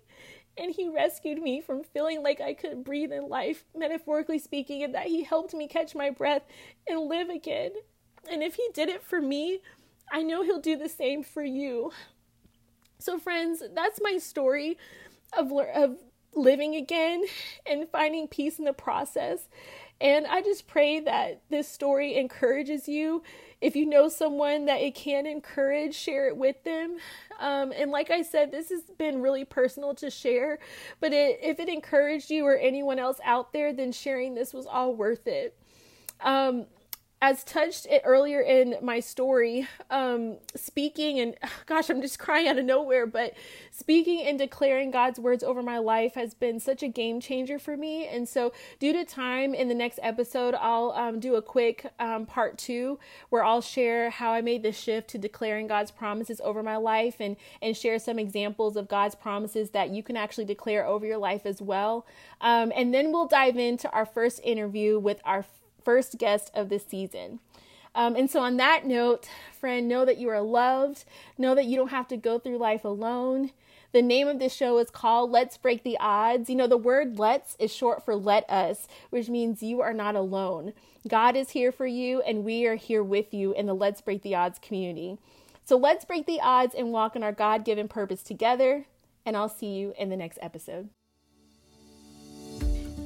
and 0.59 0.73
he 0.73 0.89
rescued 0.89 1.43
me 1.43 1.61
from 1.61 1.85
feeling 1.85 2.23
like 2.23 2.41
I 2.41 2.55
couldn't 2.55 2.85
breathe 2.85 3.13
in 3.13 3.29
life, 3.29 3.65
metaphorically 3.75 4.39
speaking, 4.39 4.83
and 4.83 4.95
that 4.95 5.07
he 5.07 5.23
helped 5.23 5.55
me 5.55 5.69
catch 5.69 5.95
my 5.95 6.11
breath 6.11 6.43
and 6.89 7.09
live 7.09 7.29
again. 7.29 7.73
And 8.31 8.43
if 8.43 8.55
he 8.55 8.69
did 8.73 8.89
it 8.89 9.03
for 9.03 9.21
me, 9.21 9.61
I 10.11 10.23
know 10.23 10.43
he'll 10.43 10.61
do 10.61 10.77
the 10.77 10.89
same 10.89 11.23
for 11.23 11.45
you. 11.45 11.93
So, 12.99 13.19
friends, 13.19 13.63
that's 13.75 14.01
my 14.03 14.19
story 14.19 14.79
of, 15.37 15.53
of 15.53 15.99
living 16.35 16.75
again 16.75 17.25
and 17.67 17.89
finding 17.91 18.27
peace 18.27 18.59
in 18.59 18.65
the 18.65 18.73
process. 18.73 19.49
And 20.01 20.27
I 20.27 20.43
just 20.43 20.67
pray 20.67 21.01
that 21.01 21.41
this 21.49 21.69
story 21.69 22.17
encourages 22.17 22.87
you. 22.89 23.23
If 23.61 23.75
you 23.75 23.87
know 23.87 24.09
someone 24.09 24.67
that 24.67 24.83
it 24.83 24.95
can 24.95 25.27
encourage, 25.27 25.95
share 25.95 26.29
it 26.29 26.37
with 26.37 26.63
them. 26.65 26.99
Um, 27.41 27.73
and 27.73 27.91
like 27.91 28.11
I 28.11 28.21
said, 28.21 28.53
this 28.53 28.69
has 28.69 28.83
been 28.99 29.23
really 29.23 29.45
personal 29.47 29.95
to 29.95 30.11
share. 30.11 30.59
But 31.01 31.15
it, 31.15 31.41
if 31.43 31.59
it 31.59 31.69
encouraged 31.69 32.31
you 32.31 32.45
or 32.45 32.57
anyone 32.57 32.99
else 32.99 33.19
out 33.25 33.55
there, 33.55 33.73
then 33.73 33.93
sharing 33.93 34.35
this 34.35 34.53
was 34.53 34.67
all 34.67 34.95
worth 34.95 35.27
it. 35.27 35.57
Um, 36.21 36.67
as 37.23 37.43
touched 37.45 37.87
it 37.87 38.03
earlier 38.05 38.41
in 38.41 38.77
my 38.83 39.01
story, 39.01 39.67
um, 39.91 40.37
speaking 40.55 41.19
and 41.19 41.35
gosh, 41.67 41.89
I'm 41.89 42.03
just 42.03 42.19
crying 42.19 42.47
out 42.47 42.59
of 42.59 42.65
nowhere, 42.65 43.07
but 43.07 43.33
speaking 43.71 44.21
and 44.27 44.39
declaring 44.39 44.91
God's 44.91 45.19
words 45.19 45.43
over 45.43 45.63
my 45.63 45.79
life 45.79 46.15
has 46.15 46.35
been 46.35 46.61
such 46.61 46.83
a 46.83 46.89
game 46.89 47.21
changer 47.21 47.59
for 47.59 47.77
me. 47.77 48.07
And 48.07 48.29
so, 48.29 48.53
due 48.79 48.93
to 48.93 49.05
time, 49.05 49.55
in 49.55 49.69
the 49.69 49.75
next 49.75 49.99
episode, 50.03 50.55
I'll 50.55 50.93
um, 50.93 51.19
do 51.19 51.37
a 51.37 51.43
quick 51.43 51.91
um, 51.99 52.27
part 52.27 52.59
two 52.59 52.99
where 53.31 53.43
I'll 53.43 53.63
share 53.63 54.11
how 54.11 54.33
I 54.33 54.43
made 54.43 54.63
the 54.63 54.73
shift 54.73 55.09
to 55.11 55.19
declaring 55.19 55.67
God's 55.67 55.91
promises 55.91 56.41
over 56.45 56.63
my 56.63 56.77
life 56.77 57.17
and 57.21 57.37
and 57.63 57.77
share 57.77 57.99
some 57.99 58.19
examples 58.19 58.77
of 58.77 58.89
God's 58.89 59.15
promises 59.15 59.71
that 59.71 59.89
you 59.89 60.03
can 60.03 60.17
actually 60.17 60.45
declare 60.45 60.87
over 60.87 61.07
your 61.07 61.19
life 61.19 61.47
as 61.47 61.63
well. 61.63 62.07
Um, 62.43 62.73
and 62.77 62.93
then 62.93 63.11
we'll 63.11 63.27
dive 63.27 63.57
into 63.57 63.91
our 63.91 64.05
first 64.05 64.41
interview 64.45 64.99
with 64.99 65.21
our 65.25 65.45
first 65.87 66.19
guest 66.19 66.51
of 66.53 66.69
this 66.69 66.85
season. 66.85 67.39
Um, 67.95 68.15
and 68.17 68.31
so, 68.31 68.41
on 68.41 68.59
that 68.59 68.85
note, 68.85 69.27
friend, 69.59 69.89
know 69.89 70.05
that 70.05 70.19
you 70.19 70.29
are 70.29 70.43
loved. 70.43 71.05
Know 71.39 71.55
that 71.55 71.65
you 71.65 71.77
don't 71.77 71.89
have 71.89 72.09
to 72.09 72.17
go 72.17 72.39
through 72.39 72.59
life 72.59 72.85
alone. 72.85 73.53
The 73.93 74.03
name 74.03 74.29
of 74.29 74.39
this 74.39 74.53
show 74.53 74.77
is 74.79 74.91
called 74.91 75.31
Let's 75.31 75.57
Break 75.57 75.83
the 75.83 75.97
Odds. 75.99 76.51
You 76.51 76.57
know, 76.57 76.67
the 76.67 76.77
word 76.77 77.19
let's 77.19 77.57
is 77.59 77.73
short 77.73 78.05
for 78.05 78.15
let 78.15 78.49
us, 78.51 78.89
which 79.09 79.31
means 79.31 79.63
you 79.63 79.81
are 79.81 79.95
not 79.95 80.15
alone. 80.17 80.75
God 81.09 81.37
is 81.37 81.51
here 81.51 81.73
for 81.73 81.87
you, 81.87 82.21
and 82.21 82.45
we 82.45 82.67
are 82.67 82.75
here 82.75 83.03
with 83.03 83.33
you 83.33 83.55
in 83.55 83.65
the 83.65 83.75
Let's 83.75 84.03
Break 84.03 84.23
the 84.23 84.35
Odds 84.35 84.59
community. 84.59 85.17
So, 85.65 85.77
let's 85.79 86.05
break 86.05 86.27
the 86.27 86.41
odds 86.43 86.75
and 86.75 86.93
walk 86.93 87.17
in 87.17 87.23
our 87.23 87.33
God 87.33 87.65
given 87.65 87.89
purpose 87.89 88.23
together. 88.23 88.85
And 89.25 89.37
I'll 89.37 89.49
see 89.49 89.75
you 89.75 89.95
in 89.99 90.11
the 90.11 90.17
next 90.17 90.39
episode. 90.43 90.91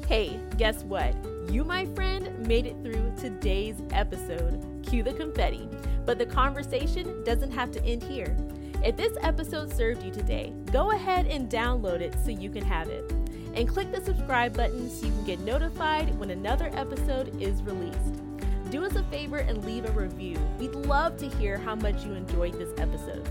Hey, 0.08 0.40
guess 0.58 0.82
what? 0.82 1.14
You, 1.50 1.64
my 1.64 1.84
friend, 1.96 2.46
made 2.46 2.64
it 2.66 2.76
through 2.80 3.12
today's 3.20 3.74
episode. 3.90 4.64
Cue 4.88 5.02
the 5.02 5.12
confetti. 5.14 5.68
But 6.06 6.16
the 6.16 6.26
conversation 6.26 7.24
doesn't 7.24 7.50
have 7.50 7.72
to 7.72 7.84
end 7.84 8.04
here. 8.04 8.36
If 8.84 8.96
this 8.96 9.18
episode 9.20 9.74
served 9.74 10.04
you 10.04 10.12
today, 10.12 10.52
go 10.70 10.92
ahead 10.92 11.26
and 11.26 11.50
download 11.50 12.02
it 12.02 12.14
so 12.24 12.30
you 12.30 12.50
can 12.50 12.64
have 12.64 12.86
it. 12.86 13.10
And 13.56 13.68
click 13.68 13.90
the 13.90 14.00
subscribe 14.00 14.56
button 14.56 14.88
so 14.88 15.06
you 15.06 15.12
can 15.12 15.24
get 15.24 15.40
notified 15.40 16.16
when 16.20 16.30
another 16.30 16.70
episode 16.72 17.42
is 17.42 17.64
released. 17.64 18.22
Do 18.70 18.84
us 18.84 18.94
a 18.94 19.02
favor 19.04 19.38
and 19.38 19.64
leave 19.64 19.86
a 19.86 19.90
review. 19.90 20.38
We'd 20.60 20.76
love 20.76 21.16
to 21.16 21.28
hear 21.30 21.58
how 21.58 21.74
much 21.74 22.04
you 22.04 22.12
enjoyed 22.12 22.54
this 22.54 22.70
episode. 22.78 23.28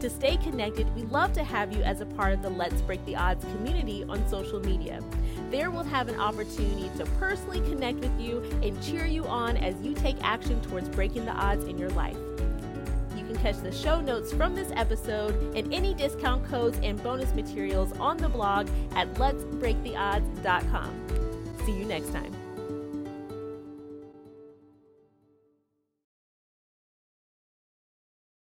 To 0.00 0.10
stay 0.10 0.36
connected, 0.36 0.94
we'd 0.94 1.10
love 1.10 1.32
to 1.32 1.42
have 1.42 1.72
you 1.72 1.82
as 1.84 2.02
a 2.02 2.06
part 2.06 2.34
of 2.34 2.42
the 2.42 2.50
Let's 2.50 2.82
Break 2.82 3.02
the 3.06 3.16
Odds 3.16 3.46
community 3.46 4.04
on 4.04 4.28
social 4.28 4.60
media. 4.60 5.02
There 5.50 5.70
we'll 5.70 5.84
have 5.84 6.08
an 6.08 6.18
opportunity 6.18 6.90
to 6.98 7.06
personally 7.18 7.60
connect 7.60 7.98
with 8.00 8.20
you 8.20 8.42
and 8.62 8.82
cheer 8.82 9.06
you 9.06 9.24
on 9.26 9.56
as 9.56 9.80
you 9.80 9.94
take 9.94 10.16
action 10.22 10.60
towards 10.62 10.88
breaking 10.88 11.24
the 11.24 11.32
odds 11.32 11.64
in 11.64 11.78
your 11.78 11.90
life. 11.90 12.16
You 13.16 13.24
can 13.24 13.36
catch 13.36 13.56
the 13.62 13.72
show 13.72 14.00
notes 14.00 14.32
from 14.32 14.54
this 14.54 14.70
episode 14.74 15.34
and 15.56 15.72
any 15.72 15.94
discount 15.94 16.44
codes 16.48 16.78
and 16.82 17.02
bonus 17.02 17.32
materials 17.34 17.92
on 17.98 18.16
the 18.18 18.28
blog 18.28 18.68
at 18.94 19.12
letsbreaktheodds.com. 19.14 21.02
See 21.64 21.72
you 21.72 21.84
next 21.84 22.12
time. 22.12 22.35